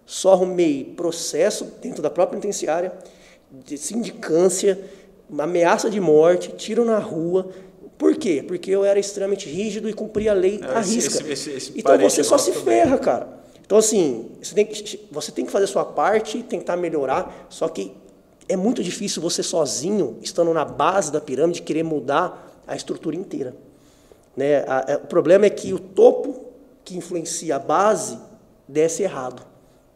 Só 0.06 0.34
arrumei 0.34 0.94
processo 0.96 1.66
dentro 1.82 2.02
da 2.02 2.10
própria 2.10 2.40
penitenciária, 2.40 2.94
de 3.52 3.78
sindicância, 3.78 4.80
uma 5.30 5.44
ameaça 5.46 5.90
de 5.90 6.00
morte, 6.00 6.52
tiro 6.52 6.86
na 6.86 7.00
rua. 7.00 7.50
Por 7.98 8.16
quê? 8.16 8.44
Porque 8.46 8.70
eu 8.70 8.84
era 8.86 9.00
extremamente 9.00 9.50
rígido 9.50 9.90
e 9.90 9.94
cumpria 9.94 10.32
a 10.32 10.34
lei 10.36 10.60
É, 10.62 10.78
à 10.78 10.82
esse- 10.82 10.96
risca. 10.96 11.32
esse- 11.32 11.50
esse- 11.52 11.74
então 11.76 11.98
você 11.98 12.24
só 12.24 12.32
nosso 12.36 12.46
se 12.52 12.60
também. 12.60 12.82
ferra, 12.82 12.98
cara. 12.98 13.36
Então, 13.66 13.78
assim, 13.80 14.30
você 14.42 14.54
tem, 14.54 14.66
que, 14.66 15.08
você 15.12 15.32
tem 15.32 15.46
que 15.46 15.52
fazer 15.52 15.66
a 15.66 15.68
sua 15.68 15.86
parte, 15.86 16.44
tentar 16.44 16.78
melhorar, 16.78 17.48
só 17.50 17.68
que 17.68 17.94
é 18.48 18.56
muito 18.56 18.84
difícil 18.84 19.22
você 19.22 19.42
sozinho, 19.42 20.20
estando 20.22 20.54
na 20.54 20.64
base 20.66 21.12
da 21.12 21.20
pirâmide, 21.20 21.64
querer 21.64 21.82
mudar 21.84 22.62
a 22.68 22.76
estrutura 22.76 23.16
inteira. 23.16 23.56
Né? 24.38 24.58
A- 24.68 25.00
o 25.04 25.08
problema 25.08 25.46
é 25.48 25.50
que 25.50 25.74
o 25.74 25.80
topo 25.80 26.42
que 26.84 26.96
influencia 26.96 27.56
a 27.56 27.60
base 27.60 28.20
desce 28.68 29.02
errado, 29.02 29.42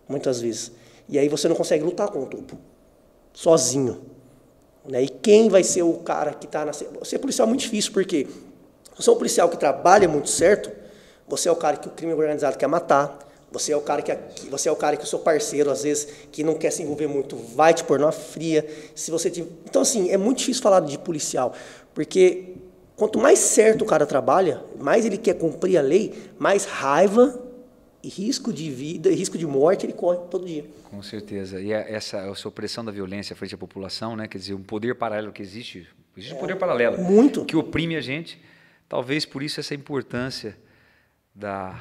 muitas 0.09 0.41
vezes. 0.41 0.71
E 1.07 1.17
aí 1.17 1.29
você 1.29 1.47
não 1.47 1.55
consegue 1.55 1.83
lutar 1.83 2.09
com 2.09 2.23
o 2.23 2.25
topo, 2.25 2.57
sozinho. 3.31 4.01
Né? 4.85 5.03
E 5.03 5.09
quem 5.09 5.47
vai 5.47 5.63
ser 5.63 5.83
o 5.83 5.93
cara 5.99 6.33
que 6.33 6.47
está 6.47 6.65
na. 6.65 6.73
Ser 6.73 7.19
policial 7.19 7.47
é 7.47 7.49
muito 7.49 7.61
difícil, 7.61 7.93
porque 7.93 8.27
você 8.97 9.09
é 9.09 9.13
um 9.13 9.15
policial 9.15 9.47
que 9.47 9.57
trabalha 9.57 10.09
muito 10.09 10.29
certo, 10.29 10.71
você 11.27 11.47
é 11.47 11.51
o 11.51 11.55
cara 11.55 11.77
que 11.77 11.87
o 11.87 11.91
crime 11.91 12.13
organizado 12.13 12.57
quer 12.57 12.67
matar, 12.67 13.27
Você 13.51 13.71
é 13.71 13.77
o 13.77 13.81
cara 13.81 14.01
que 14.01 14.15
você 14.49 14.69
é 14.69 14.71
o 14.71 14.75
cara 14.75 14.95
que 14.95 15.03
o 15.03 15.07
seu 15.07 15.19
parceiro 15.19 15.71
às 15.71 15.81
vezes 15.81 16.07
que 16.31 16.43
não 16.43 16.53
quer 16.53 16.71
se 16.71 16.83
envolver 16.83 17.07
muito 17.07 17.35
vai 17.55 17.73
te 17.73 17.83
pôr 17.83 17.97
numa 17.99 18.11
fria. 18.11 18.63
Se 18.93 19.09
você 19.09 19.29
te... 19.29 19.41
então 19.65 19.81
assim 19.81 20.11
é 20.11 20.17
muito 20.17 20.37
difícil 20.39 20.61
falar 20.61 20.81
de 20.81 20.99
policial 20.99 21.53
porque 21.95 22.57
quanto 22.95 23.17
mais 23.17 23.39
certo 23.39 23.81
o 23.81 23.85
cara 23.85 24.05
trabalha, 24.05 24.61
mais 24.77 25.03
ele 25.03 25.17
quer 25.17 25.33
cumprir 25.33 25.77
a 25.77 25.81
lei, 25.81 26.13
mais 26.37 26.65
raiva 26.65 27.48
risco 28.07 28.53
de 28.53 28.69
vida, 28.71 29.09
risco 29.09 29.37
de 29.37 29.45
morte 29.45 29.85
ele 29.85 29.93
corre 29.93 30.19
todo 30.29 30.45
dia. 30.45 30.65
Com 30.89 31.03
certeza. 31.03 31.59
E 31.59 31.73
é 31.73 31.93
essa, 31.93 32.17
essa 32.19 32.47
opressão 32.47 32.83
da 32.83 32.91
violência 32.91 33.35
frente 33.35 33.55
à 33.55 33.57
população, 33.57 34.15
né? 34.15 34.27
Quer 34.27 34.37
dizer, 34.37 34.53
um 34.53 34.63
poder 34.63 34.95
paralelo 34.95 35.33
que 35.33 35.41
existe, 35.41 35.87
existe 36.15 36.33
um 36.33 36.39
poder 36.39 36.55
paralelo 36.55 37.01
muito 37.01 37.43
que 37.43 37.55
oprime 37.55 37.95
a 37.95 38.01
gente. 38.01 38.39
Talvez 38.87 39.25
por 39.25 39.43
isso 39.43 39.59
essa 39.59 39.75
importância 39.75 40.57
da 41.35 41.79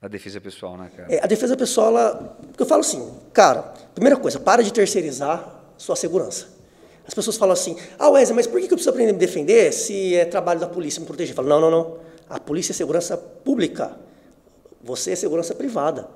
a 0.00 0.06
defesa 0.06 0.40
pessoal, 0.40 0.76
né, 0.76 0.90
cara? 0.96 1.12
É, 1.12 1.22
a 1.22 1.26
defesa 1.26 1.56
pessoal, 1.56 1.88
ela, 1.88 2.38
eu 2.56 2.66
falo 2.66 2.82
assim, 2.82 3.12
cara, 3.32 3.62
primeira 3.94 4.16
coisa, 4.16 4.38
para 4.38 4.62
de 4.62 4.72
terceirizar 4.72 5.72
sua 5.76 5.96
segurança. 5.96 6.56
As 7.04 7.14
pessoas 7.14 7.36
falam 7.36 7.54
assim, 7.54 7.76
ah, 7.98 8.10
Wesley, 8.10 8.36
mas 8.36 8.46
por 8.46 8.60
que 8.60 8.66
eu 8.66 8.68
preciso 8.68 8.90
aprender 8.90 9.10
a 9.10 9.12
me 9.14 9.18
defender 9.18 9.72
se 9.72 10.14
é 10.14 10.24
trabalho 10.24 10.60
da 10.60 10.68
polícia 10.68 11.00
me 11.00 11.06
proteger? 11.06 11.32
Eu 11.32 11.36
falo, 11.36 11.48
não, 11.48 11.60
não, 11.60 11.70
não. 11.70 11.96
A 12.28 12.38
polícia 12.38 12.72
é 12.72 12.74
segurança 12.74 13.16
pública. 13.16 13.96
Você 14.82 15.12
é 15.12 15.16
segurança 15.16 15.54
privada. 15.54 16.08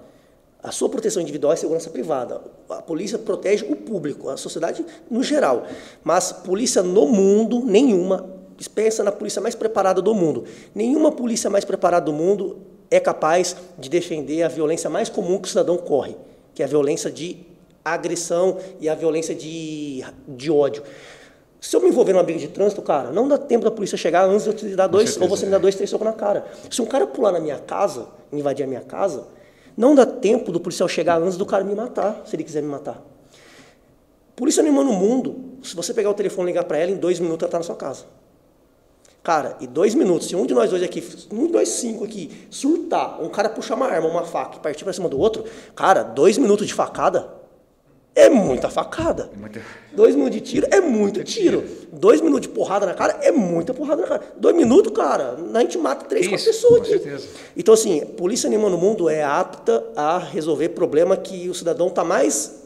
A 0.62 0.70
sua 0.70 0.88
proteção 0.88 1.20
individual 1.20 1.52
é 1.52 1.56
segurança 1.56 1.90
privada. 1.90 2.40
A 2.68 2.80
polícia 2.82 3.18
protege 3.18 3.64
o 3.68 3.74
público, 3.74 4.28
a 4.28 4.36
sociedade 4.36 4.84
no 5.10 5.22
geral. 5.22 5.66
Mas 6.04 6.30
polícia 6.30 6.82
no 6.82 7.06
mundo, 7.06 7.64
nenhuma, 7.64 8.28
pensa 8.68 9.02
na 9.02 9.10
polícia 9.10 9.42
mais 9.42 9.56
preparada 9.56 10.00
do 10.00 10.14
mundo. 10.14 10.44
Nenhuma 10.72 11.10
polícia 11.10 11.50
mais 11.50 11.64
preparada 11.64 12.06
do 12.06 12.12
mundo 12.12 12.58
é 12.90 13.00
capaz 13.00 13.56
de 13.76 13.88
defender 13.88 14.42
a 14.42 14.48
violência 14.48 14.88
mais 14.88 15.08
comum 15.08 15.38
que 15.38 15.48
o 15.48 15.50
cidadão 15.50 15.76
corre, 15.76 16.16
que 16.54 16.62
é 16.62 16.64
a 16.64 16.68
violência 16.68 17.10
de 17.10 17.38
agressão 17.84 18.58
e 18.80 18.88
a 18.88 18.94
violência 18.94 19.34
de, 19.34 20.04
de 20.28 20.50
ódio. 20.50 20.84
Se 21.62 21.76
eu 21.76 21.80
me 21.80 21.88
envolver 21.88 22.12
numa 22.12 22.24
briga 22.24 22.40
de 22.40 22.48
trânsito, 22.48 22.82
cara, 22.82 23.12
não 23.12 23.28
dá 23.28 23.38
tempo 23.38 23.64
da 23.64 23.70
polícia 23.70 23.96
chegar 23.96 24.24
antes 24.24 24.42
de 24.42 24.50
eu 24.50 24.52
te 24.52 24.74
dar 24.74 24.88
dois, 24.88 25.16
ou 25.16 25.28
você 25.28 25.44
me 25.46 25.52
dar 25.52 25.58
dois, 25.58 25.76
três 25.76 25.88
socos 25.88 26.04
na 26.04 26.12
cara. 26.12 26.44
Se 26.68 26.82
um 26.82 26.86
cara 26.86 27.06
pular 27.06 27.30
na 27.30 27.38
minha 27.38 27.56
casa, 27.56 28.08
invadir 28.32 28.64
a 28.64 28.66
minha 28.66 28.80
casa, 28.80 29.28
não 29.76 29.94
dá 29.94 30.04
tempo 30.04 30.50
do 30.50 30.58
policial 30.58 30.88
chegar 30.88 31.22
antes 31.22 31.36
do 31.38 31.46
cara 31.46 31.62
me 31.62 31.72
matar, 31.72 32.22
se 32.26 32.34
ele 32.34 32.42
quiser 32.42 32.62
me 32.62 32.68
matar. 32.68 33.00
Polícia 34.34 34.60
nenhuma 34.60 34.82
no 34.82 34.92
mundo, 34.92 35.36
se 35.62 35.76
você 35.76 35.94
pegar 35.94 36.10
o 36.10 36.14
telefone 36.14 36.50
e 36.50 36.52
ligar 36.52 36.64
para 36.64 36.78
ela, 36.78 36.90
em 36.90 36.96
dois 36.96 37.20
minutos 37.20 37.44
ela 37.44 37.48
está 37.48 37.58
na 37.58 37.64
sua 37.64 37.76
casa. 37.76 38.06
Cara, 39.22 39.56
e 39.60 39.68
dois 39.68 39.94
minutos, 39.94 40.26
se 40.26 40.34
um 40.34 40.44
de 40.44 40.54
nós 40.54 40.68
dois 40.68 40.82
aqui, 40.82 41.00
um 41.30 41.46
de 41.46 41.52
nós 41.52 41.68
cinco 41.68 42.02
aqui, 42.02 42.44
surtar, 42.50 43.22
um 43.22 43.28
cara 43.28 43.48
puxar 43.48 43.76
uma 43.76 43.86
arma, 43.86 44.08
uma 44.08 44.24
faca 44.24 44.56
e 44.56 44.58
partir 44.60 44.82
para 44.82 44.92
cima 44.92 45.08
do 45.08 45.16
outro, 45.16 45.44
cara, 45.76 46.02
dois 46.02 46.36
minutos 46.38 46.66
de 46.66 46.74
facada 46.74 47.40
é 48.14 48.28
muita 48.28 48.68
facada. 48.68 49.30
É 49.34 49.38
muita... 49.38 49.60
Dois 49.92 50.14
minutos 50.14 50.36
de 50.36 50.40
tiro 50.40 50.66
é 50.70 50.80
muito 50.80 51.22
tiro. 51.24 51.64
Dois 51.92 52.20
minutos 52.20 52.42
de 52.42 52.48
porrada 52.48 52.86
na 52.86 52.94
cara 52.94 53.18
é 53.22 53.30
muita 53.30 53.72
porrada 53.74 54.02
na 54.02 54.08
cara. 54.08 54.22
Dois 54.36 54.54
minutos, 54.54 54.92
cara, 54.92 55.36
a 55.52 55.60
gente 55.60 55.78
mata 55.78 56.04
três, 56.04 56.26
Isso, 56.26 56.34
quatro 56.34 56.46
pessoas 56.46 56.80
aqui. 56.80 56.90
Certeza. 56.90 57.28
Então, 57.56 57.74
assim, 57.74 58.00
polícia 58.00 58.48
nenhuma 58.48 58.68
no 58.68 58.78
mundo 58.78 59.08
é 59.08 59.22
apta 59.22 59.84
a 59.96 60.18
resolver 60.18 60.70
problema 60.70 61.16
que 61.16 61.48
o 61.48 61.54
cidadão 61.54 61.88
está 61.88 62.04
mais 62.04 62.62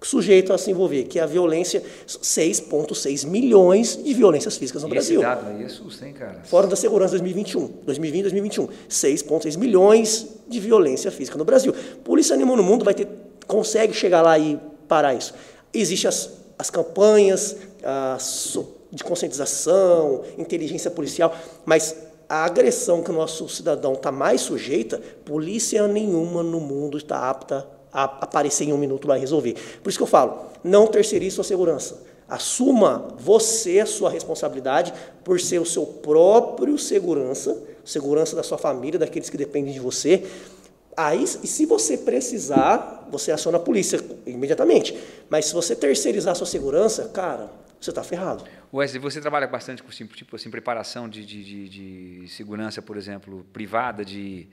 sujeito 0.00 0.52
a 0.52 0.58
se 0.58 0.70
envolver, 0.70 1.04
que 1.04 1.18
é 1.18 1.22
a 1.22 1.26
violência, 1.26 1.82
6,6 2.06 3.26
milhões 3.26 4.00
de 4.02 4.14
violências 4.14 4.56
físicas 4.56 4.82
no 4.82 4.88
e 4.88 4.92
Brasil. 4.92 5.20
Esse 5.20 5.28
dado 5.28 5.48
aí 5.48 5.64
assusta, 5.64 6.06
hein, 6.06 6.12
cara? 6.12 6.40
Fora 6.44 6.66
da 6.66 6.76
segurança 6.76 7.10
2021, 7.12 7.66
2020 7.84 8.22
2021, 8.22 8.68
6,6 8.88 9.58
milhões 9.58 10.26
de 10.46 10.60
violência 10.60 11.10
física 11.10 11.36
no 11.36 11.44
Brasil. 11.44 11.74
Polícia 12.04 12.36
nenhuma 12.36 12.56
no 12.56 12.62
mundo 12.62 12.84
vai 12.84 12.94
ter, 12.94 13.08
consegue 13.48 13.92
chegar 13.92 14.22
lá 14.22 14.38
e 14.38 14.60
parar 14.86 15.14
isso. 15.14 15.34
Existem 15.74 16.08
as, 16.08 16.30
as 16.56 16.70
campanhas 16.70 17.56
as, 17.82 18.56
de 18.92 19.02
conscientização, 19.02 20.22
inteligência 20.36 20.90
policial, 20.90 21.34
mas 21.64 21.96
a 22.28 22.44
agressão 22.44 23.02
que 23.02 23.10
o 23.10 23.14
nosso 23.14 23.48
cidadão 23.48 23.94
está 23.94 24.12
mais 24.12 24.42
sujeita, 24.42 25.00
polícia 25.24 25.88
nenhuma 25.88 26.42
no 26.42 26.60
mundo 26.60 26.98
está 26.98 27.28
apta 27.28 27.66
a 27.90 28.04
aparecer 28.04 28.64
em 28.64 28.72
um 28.72 28.78
minuto 28.78 29.08
lá 29.08 29.16
e 29.16 29.20
resolver. 29.20 29.56
Por 29.82 29.88
isso 29.88 29.98
que 29.98 30.02
eu 30.02 30.08
falo, 30.08 30.38
não 30.62 30.86
terceirize 30.86 31.34
sua 31.34 31.44
segurança. 31.44 32.02
Assuma 32.28 33.08
você 33.18 33.80
a 33.80 33.86
sua 33.86 34.10
responsabilidade 34.10 34.92
por 35.24 35.40
ser 35.40 35.58
o 35.58 35.64
seu 35.64 35.86
próprio 35.86 36.76
segurança, 36.76 37.56
segurança 37.82 38.36
da 38.36 38.42
sua 38.42 38.58
família, 38.58 38.98
daqueles 38.98 39.30
que 39.30 39.36
dependem 39.38 39.72
de 39.72 39.80
você. 39.80 40.26
Aí, 40.98 41.22
e 41.22 41.46
se 41.46 41.64
você 41.64 41.96
precisar, 41.96 43.06
você 43.08 43.30
aciona 43.30 43.56
a 43.56 43.60
polícia 43.60 44.00
imediatamente. 44.26 44.98
Mas 45.30 45.46
se 45.46 45.54
você 45.54 45.76
terceirizar 45.76 46.32
a 46.32 46.34
sua 46.34 46.44
segurança, 46.44 47.08
cara, 47.10 47.48
você 47.80 47.90
está 47.90 48.02
ferrado. 48.02 48.42
Wesley, 48.74 49.00
você 49.00 49.20
trabalha 49.20 49.46
bastante 49.46 49.80
com 49.80 49.90
tipo 49.90 50.34
assim, 50.34 50.50
preparação 50.50 51.08
de, 51.08 51.24
de, 51.24 51.44
de, 51.44 51.68
de 52.22 52.28
segurança, 52.28 52.82
por 52.82 52.96
exemplo, 52.96 53.46
privada, 53.52 54.04
de 54.04 54.48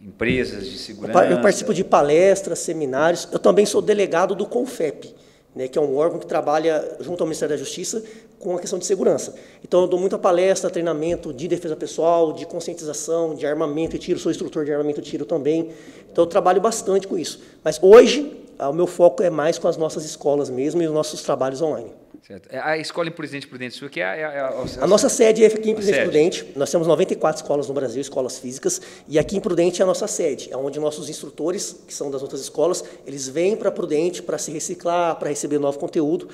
empresas 0.00 0.66
de 0.66 0.78
segurança? 0.78 1.26
Eu 1.26 1.42
participo 1.42 1.74
de 1.74 1.84
palestras, 1.84 2.60
seminários. 2.60 3.28
Eu 3.30 3.38
também 3.38 3.66
sou 3.66 3.82
delegado 3.82 4.34
do 4.34 4.46
CONFEP, 4.46 5.14
né, 5.54 5.68
que 5.68 5.78
é 5.78 5.82
um 5.82 5.96
órgão 5.96 6.18
que 6.18 6.26
trabalha 6.26 6.96
junto 7.00 7.22
ao 7.22 7.26
Ministério 7.26 7.54
da 7.54 7.58
Justiça 7.58 8.02
com 8.38 8.56
a 8.56 8.58
questão 8.58 8.78
de 8.78 8.86
segurança. 8.86 9.34
Então, 9.62 9.82
eu 9.82 9.86
dou 9.86 9.98
muita 9.98 10.18
palestra, 10.18 10.70
treinamento 10.70 11.32
de 11.32 11.46
defesa 11.46 11.76
pessoal, 11.76 12.32
de 12.32 12.46
conscientização, 12.46 13.34
de 13.34 13.46
armamento 13.46 13.96
e 13.96 13.98
tiro. 13.98 14.18
Sou 14.18 14.30
instrutor 14.30 14.64
de 14.64 14.72
armamento 14.72 15.00
e 15.00 15.02
tiro 15.02 15.24
também. 15.24 15.70
Então, 16.10 16.24
eu 16.24 16.28
trabalho 16.28 16.60
bastante 16.60 17.06
com 17.06 17.18
isso. 17.18 17.40
Mas 17.62 17.78
hoje, 17.82 18.44
o 18.58 18.72
meu 18.72 18.86
foco 18.86 19.22
é 19.22 19.30
mais 19.30 19.58
com 19.58 19.68
as 19.68 19.76
nossas 19.76 20.04
escolas 20.04 20.48
mesmo 20.48 20.82
e 20.82 20.86
os 20.86 20.92
nossos 20.92 21.22
trabalhos 21.22 21.60
online. 21.60 21.90
Certo. 22.26 22.48
É 22.50 22.58
a 22.58 22.78
escola 22.78 23.08
em 23.08 23.12
Presidente 23.12 23.46
Prudente 23.46 23.74
Sul, 23.74 23.88
que 23.88 24.00
é, 24.00 24.04
é, 24.04 24.20
é 24.20 24.24
a, 24.24 24.48
a, 24.48 24.84
a, 24.84 24.86
nossa 24.86 25.08
sede 25.08 25.42
é 25.42 25.46
aqui 25.46 25.70
em 25.70 25.74
Presidente. 25.74 26.02
Prudente. 26.02 26.46
Nós 26.54 26.70
temos 26.70 26.86
94 26.86 27.42
escolas 27.42 27.68
no 27.68 27.74
Brasil, 27.74 28.00
escolas 28.00 28.38
físicas, 28.38 28.80
e 29.08 29.18
aqui 29.18 29.36
em 29.36 29.40
Prudente 29.40 29.80
é 29.80 29.84
a 29.84 29.86
nossa 29.86 30.06
sede, 30.06 30.52
é 30.52 30.56
onde 30.56 30.78
nossos 30.78 31.08
instrutores, 31.08 31.76
que 31.86 31.94
são 31.94 32.10
das 32.10 32.22
outras 32.22 32.40
escolas, 32.40 32.84
eles 33.06 33.28
vêm 33.28 33.56
para 33.56 33.70
Prudente 33.70 34.22
para 34.22 34.38
se 34.38 34.52
reciclar, 34.52 35.16
para 35.16 35.28
receber 35.28 35.58
novo 35.58 35.78
conteúdo. 35.78 36.28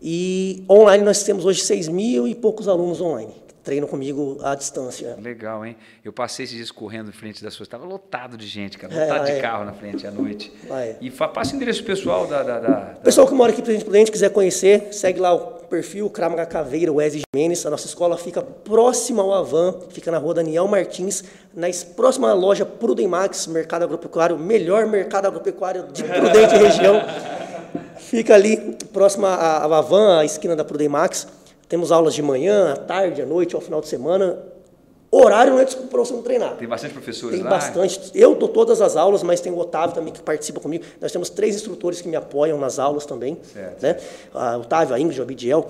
E 0.00 0.64
online 0.68 1.04
nós 1.04 1.22
temos 1.22 1.44
hoje 1.44 1.60
6 1.60 1.88
mil 1.88 2.26
e 2.26 2.34
poucos 2.34 2.66
alunos 2.66 3.00
online 3.00 3.41
treinam 3.62 3.88
comigo 3.88 4.38
à 4.42 4.54
distância. 4.54 5.16
Legal, 5.20 5.64
hein? 5.64 5.76
Eu 6.04 6.12
passei 6.12 6.44
esses 6.44 6.56
dias 6.56 6.70
correndo 6.70 7.08
em 7.08 7.12
frente 7.12 7.42
das 7.42 7.54
suas, 7.54 7.66
estava 7.66 7.84
lotado 7.84 8.36
de 8.36 8.46
gente, 8.46 8.76
cara, 8.76 8.92
é, 8.94 9.04
lotado 9.04 9.28
é, 9.28 9.34
de 9.34 9.40
carro 9.40 9.64
na 9.64 9.72
frente 9.72 10.06
à 10.06 10.10
noite. 10.10 10.52
É. 10.70 10.96
E 11.00 11.10
passa 11.10 11.52
o 11.52 11.56
endereço 11.56 11.84
pessoal 11.84 12.26
da, 12.26 12.42
da, 12.42 12.58
da, 12.58 12.80
Pessoal 13.02 13.26
que 13.26 13.34
mora 13.34 13.52
aqui 13.52 13.62
Presidente 13.62 13.84
Prudente, 13.84 14.12
quiser 14.12 14.30
conhecer, 14.30 14.92
segue 14.92 15.20
lá 15.20 15.32
o 15.32 15.62
perfil 15.72 16.10
Cramaga 16.10 16.44
Caveira 16.44 16.92
Wesley 16.92 17.22
Jimenez. 17.34 17.64
A 17.64 17.70
nossa 17.70 17.86
escola 17.86 18.18
fica 18.18 18.42
próxima 18.42 19.22
ao 19.22 19.32
Avan, 19.32 19.74
fica 19.90 20.10
na 20.10 20.18
rua 20.18 20.34
Daniel 20.34 20.66
Martins, 20.66 21.24
na 21.54 21.68
próxima 21.96 22.32
loja 22.34 22.66
Prudemax, 22.66 23.46
Mercado 23.46 23.84
Agropecuário, 23.84 24.38
melhor 24.38 24.86
mercado 24.86 25.26
agropecuário 25.26 25.86
de 25.92 26.04
Prudente 26.04 26.56
região. 26.56 27.00
Fica 27.96 28.34
ali, 28.34 28.76
próxima 28.92 29.34
ao 29.34 29.72
Avan, 29.72 30.18
a 30.18 30.24
esquina 30.24 30.54
da 30.54 30.62
Prudemax. 30.62 31.26
Temos 31.72 31.90
aulas 31.90 32.12
de 32.12 32.20
manhã, 32.20 32.74
à 32.74 32.76
tarde, 32.76 33.22
à 33.22 33.24
noite, 33.24 33.54
ao 33.54 33.60
final 33.62 33.80
de 33.80 33.88
semana. 33.88 34.38
Horário 35.10 35.54
não 35.54 35.58
é 35.58 35.64
desculpa 35.64 35.88
para 35.88 36.00
você 36.00 36.12
não 36.12 36.20
treinar. 36.20 36.54
Tem 36.58 36.68
bastante 36.68 36.92
professores 36.92 37.34
tem 37.34 37.42
lá? 37.42 37.48
Tem 37.48 37.58
bastante. 37.58 38.10
Eu 38.14 38.34
dou 38.34 38.50
todas 38.50 38.82
as 38.82 38.94
aulas, 38.94 39.22
mas 39.22 39.40
tem 39.40 39.50
o 39.50 39.58
Otávio 39.58 39.94
também 39.94 40.12
que 40.12 40.20
participa 40.20 40.60
comigo. 40.60 40.84
Nós 41.00 41.10
temos 41.10 41.30
três 41.30 41.54
instrutores 41.54 42.02
que 42.02 42.08
me 42.08 42.16
apoiam 42.16 42.58
nas 42.58 42.78
aulas 42.78 43.06
também. 43.06 43.38
Certo. 43.54 43.82
Né? 43.82 43.96
Uh, 44.34 44.60
Otávio, 44.60 44.94
a 44.94 45.00
Ingrid, 45.00 45.18
o 45.18 45.22
Abidiel. 45.22 45.66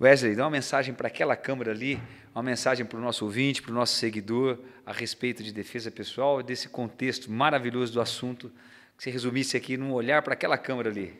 Wesley, 0.00 0.34
dá 0.34 0.44
uma 0.44 0.50
mensagem 0.50 0.94
para 0.94 1.08
aquela 1.08 1.36
câmera 1.36 1.72
ali, 1.72 2.00
uma 2.34 2.42
mensagem 2.42 2.86
para 2.86 2.98
o 2.98 3.02
nosso 3.02 3.26
ouvinte, 3.26 3.60
para 3.60 3.70
o 3.70 3.74
nosso 3.74 3.96
seguidor, 3.96 4.56
a 4.86 4.94
respeito 4.94 5.42
de 5.42 5.52
defesa 5.52 5.90
pessoal 5.90 6.42
desse 6.42 6.70
contexto 6.70 7.30
maravilhoso 7.30 7.92
do 7.92 8.00
assunto, 8.00 8.50
que 8.96 9.04
você 9.04 9.10
resumisse 9.10 9.58
aqui 9.58 9.76
num 9.76 9.92
olhar 9.92 10.22
para 10.22 10.32
aquela 10.32 10.56
câmera 10.56 10.88
ali. 10.88 11.12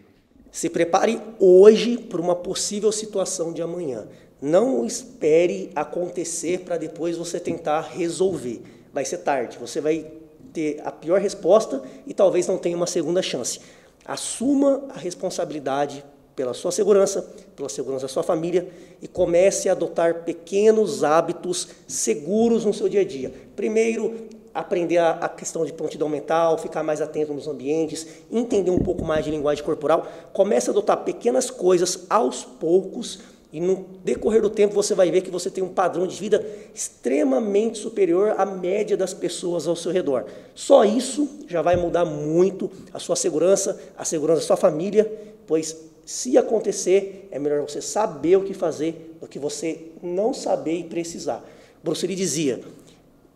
Se 0.50 0.70
prepare 0.70 1.20
hoje 1.38 1.98
para 1.98 2.22
uma 2.22 2.34
possível 2.34 2.90
situação 2.90 3.52
de 3.52 3.60
amanhã. 3.60 4.08
Não 4.40 4.86
espere 4.86 5.70
acontecer 5.76 6.60
para 6.60 6.78
depois 6.78 7.18
você 7.18 7.38
tentar 7.38 7.82
resolver. 7.82 8.62
Vai 8.94 9.04
ser 9.04 9.18
tarde, 9.18 9.58
você 9.58 9.82
vai 9.82 10.10
ter 10.54 10.80
a 10.84 10.90
pior 10.90 11.20
resposta 11.20 11.82
e 12.06 12.14
talvez 12.14 12.46
não 12.46 12.56
tenha 12.56 12.78
uma 12.78 12.86
segunda 12.86 13.20
chance. 13.20 13.60
Assuma 14.06 14.88
a 14.88 14.98
responsabilidade 14.98 16.02
pela 16.40 16.54
sua 16.54 16.72
segurança, 16.72 17.20
pela 17.54 17.68
segurança 17.68 18.06
da 18.06 18.08
sua 18.08 18.22
família 18.22 18.66
e 19.02 19.06
comece 19.06 19.68
a 19.68 19.72
adotar 19.72 20.24
pequenos 20.24 21.04
hábitos 21.04 21.68
seguros 21.86 22.64
no 22.64 22.72
seu 22.72 22.88
dia 22.88 23.02
a 23.02 23.04
dia. 23.04 23.30
Primeiro, 23.54 24.14
aprender 24.54 24.96
a, 24.96 25.10
a, 25.10 25.28
questão 25.28 25.66
de 25.66 25.72
prontidão 25.74 26.08
mental, 26.08 26.56
ficar 26.56 26.82
mais 26.82 27.02
atento 27.02 27.34
nos 27.34 27.46
ambientes, 27.46 28.06
entender 28.32 28.70
um 28.70 28.78
pouco 28.78 29.04
mais 29.04 29.22
de 29.22 29.30
linguagem 29.30 29.62
corporal. 29.62 30.06
Comece 30.32 30.70
a 30.70 30.72
adotar 30.72 31.04
pequenas 31.04 31.50
coisas 31.50 32.06
aos 32.08 32.42
poucos 32.42 33.18
e 33.52 33.60
no 33.60 33.84
decorrer 34.02 34.40
do 34.40 34.48
tempo 34.48 34.72
você 34.72 34.94
vai 34.94 35.10
ver 35.10 35.20
que 35.20 35.30
você 35.30 35.50
tem 35.50 35.62
um 35.62 35.68
padrão 35.68 36.06
de 36.06 36.16
vida 36.16 36.42
extremamente 36.74 37.76
superior 37.76 38.34
à 38.38 38.46
média 38.46 38.96
das 38.96 39.12
pessoas 39.12 39.68
ao 39.68 39.76
seu 39.76 39.92
redor. 39.92 40.24
Só 40.54 40.86
isso 40.86 41.28
já 41.46 41.60
vai 41.60 41.76
mudar 41.76 42.06
muito 42.06 42.70
a 42.94 42.98
sua 42.98 43.14
segurança, 43.14 43.78
a 43.98 44.06
segurança 44.06 44.40
da 44.40 44.46
sua 44.46 44.56
família, 44.56 45.36
pois 45.46 45.89
se 46.10 46.36
acontecer, 46.36 47.28
é 47.30 47.38
melhor 47.38 47.62
você 47.62 47.80
saber 47.80 48.34
o 48.34 48.42
que 48.42 48.52
fazer 48.52 49.16
do 49.20 49.28
que 49.28 49.38
você 49.38 49.92
não 50.02 50.34
saber 50.34 50.80
e 50.80 50.82
precisar. 50.82 51.48
Bruce 51.84 52.04
Lee 52.04 52.16
dizia: 52.16 52.60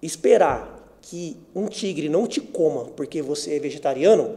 esperar 0.02 0.98
que 1.00 1.36
um 1.54 1.68
tigre 1.68 2.08
não 2.08 2.26
te 2.26 2.40
coma 2.40 2.86
porque 2.86 3.22
você 3.22 3.54
é 3.54 3.60
vegetariano 3.60 4.36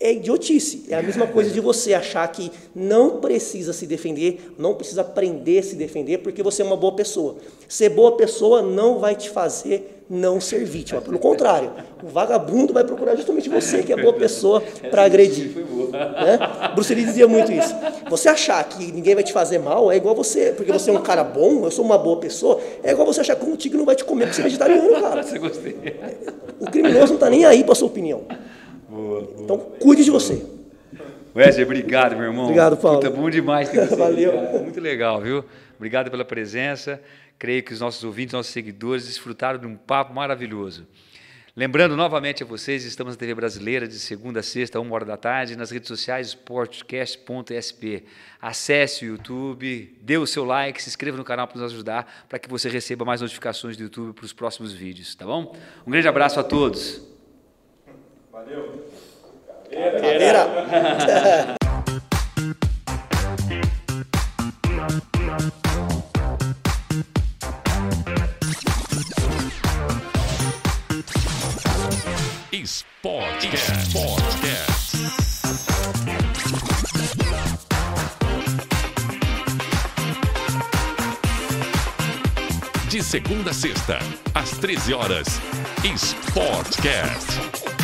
é 0.00 0.12
idiotice. 0.12 0.84
É 0.88 0.96
a 0.96 1.02
mesma 1.02 1.26
coisa 1.26 1.50
de 1.50 1.60
você 1.60 1.94
achar 1.94 2.26
que 2.28 2.50
não 2.74 3.20
precisa 3.20 3.72
se 3.72 3.86
defender, 3.86 4.54
não 4.58 4.74
precisa 4.74 5.00
aprender 5.00 5.58
a 5.58 5.62
se 5.62 5.74
defender 5.74 6.18
porque 6.18 6.42
você 6.42 6.62
é 6.62 6.64
uma 6.64 6.76
boa 6.76 6.94
pessoa. 6.94 7.36
Ser 7.68 7.88
boa 7.90 8.16
pessoa 8.16 8.62
não 8.62 8.98
vai 8.98 9.14
te 9.14 9.28
fazer 9.28 9.98
não 10.08 10.40
ser 10.40 10.64
vítima. 10.64 11.00
Pelo 11.00 11.18
contrário, 11.18 11.70
o 12.02 12.08
vagabundo 12.08 12.72
vai 12.72 12.82
procurar 12.82 13.14
justamente 13.14 13.48
você, 13.48 13.82
que 13.82 13.92
é 13.92 13.96
boa 13.96 14.14
pessoa, 14.14 14.62
para 14.90 15.04
agredir. 15.04 15.50
Né? 15.90 16.38
Bruce 16.74 16.94
Lee 16.94 17.04
dizia 17.04 17.28
muito 17.28 17.52
isso. 17.52 17.74
Você 18.08 18.28
achar 18.28 18.64
que 18.64 18.90
ninguém 18.90 19.14
vai 19.14 19.22
te 19.22 19.32
fazer 19.32 19.58
mal 19.58 19.92
é 19.92 19.96
igual 19.96 20.14
você, 20.14 20.52
porque 20.56 20.72
você 20.72 20.90
é 20.90 20.92
um 20.92 21.02
cara 21.02 21.22
bom, 21.22 21.64
eu 21.64 21.70
sou 21.70 21.84
uma 21.84 21.98
boa 21.98 22.16
pessoa, 22.16 22.58
é 22.82 22.92
igual 22.92 23.06
você 23.06 23.20
achar 23.20 23.36
que 23.36 23.44
um 23.44 23.54
tigre 23.54 23.76
não 23.76 23.84
vai 23.84 23.96
te 23.96 24.04
comer 24.04 24.26
porque 24.26 24.36
você 24.36 24.40
é 24.40 24.44
vegetariano, 24.44 25.00
cara. 25.00 25.24
O 26.60 26.68
criminoso 26.68 27.06
não 27.06 27.14
está 27.14 27.30
nem 27.30 27.44
aí 27.44 27.62
para 27.62 27.74
sua 27.76 27.86
opinião. 27.86 28.22
Boa, 28.88 29.22
boa. 29.22 29.34
Então, 29.42 29.58
cuide 29.80 30.04
de 30.04 30.10
você. 30.10 30.44
Wesley, 31.36 31.64
obrigado, 31.64 32.16
meu 32.16 32.26
irmão. 32.26 32.44
Obrigado, 32.44 32.76
Paulo. 32.76 33.00
Puta, 33.00 33.10
bom 33.10 33.28
demais 33.28 33.68
ter 33.68 33.86
você. 33.86 33.94
Valeu. 33.96 34.32
Muito 34.62 34.80
legal, 34.80 35.20
viu? 35.20 35.44
Obrigado 35.76 36.10
pela 36.10 36.24
presença. 36.24 37.00
Creio 37.38 37.62
que 37.62 37.72
os 37.72 37.80
nossos 37.80 38.02
ouvintes, 38.02 38.32
nossos 38.32 38.52
seguidores 38.52 39.06
desfrutaram 39.06 39.58
de 39.58 39.66
um 39.66 39.76
papo 39.76 40.12
maravilhoso. 40.12 40.86
Lembrando 41.54 41.96
novamente 41.96 42.42
a 42.42 42.46
vocês, 42.46 42.84
estamos 42.84 43.14
na 43.14 43.18
TV 43.18 43.34
Brasileira 43.34 43.86
de 43.86 43.98
segunda 43.98 44.40
a 44.40 44.42
sexta, 44.44 44.78
uma 44.78 44.94
hora 44.94 45.04
da 45.04 45.16
tarde, 45.16 45.56
nas 45.56 45.72
redes 45.72 45.88
sociais 45.88 46.28
sportcast.sp. 46.28 48.04
Acesse 48.40 49.04
o 49.04 49.08
YouTube, 49.08 49.96
dê 50.00 50.16
o 50.16 50.26
seu 50.26 50.44
like, 50.44 50.80
se 50.80 50.88
inscreva 50.88 51.16
no 51.16 51.24
canal 51.24 51.48
para 51.48 51.60
nos 51.60 51.72
ajudar, 51.72 52.26
para 52.28 52.38
que 52.38 52.48
você 52.48 52.68
receba 52.68 53.04
mais 53.04 53.20
notificações 53.20 53.76
do 53.76 53.82
YouTube 53.82 54.14
para 54.14 54.24
os 54.24 54.32
próximos 54.32 54.72
vídeos, 54.72 55.16
tá 55.16 55.26
bom? 55.26 55.56
Um 55.84 55.90
grande 55.90 56.06
abraço 56.06 56.38
a 56.38 56.44
todos. 56.44 57.17
Valeu. 58.38 58.84
Cadeira. 60.00 60.46
Cadeira. 61.58 61.58
Sportcast. 72.64 73.90
Sportcast. 73.90 74.96
De 82.88 83.02
segunda 83.02 83.50
a 83.50 83.54
sexta, 83.54 83.98
às 84.32 84.50
13 84.52 84.94
horas, 84.94 85.26
Sportcast. 85.96 87.77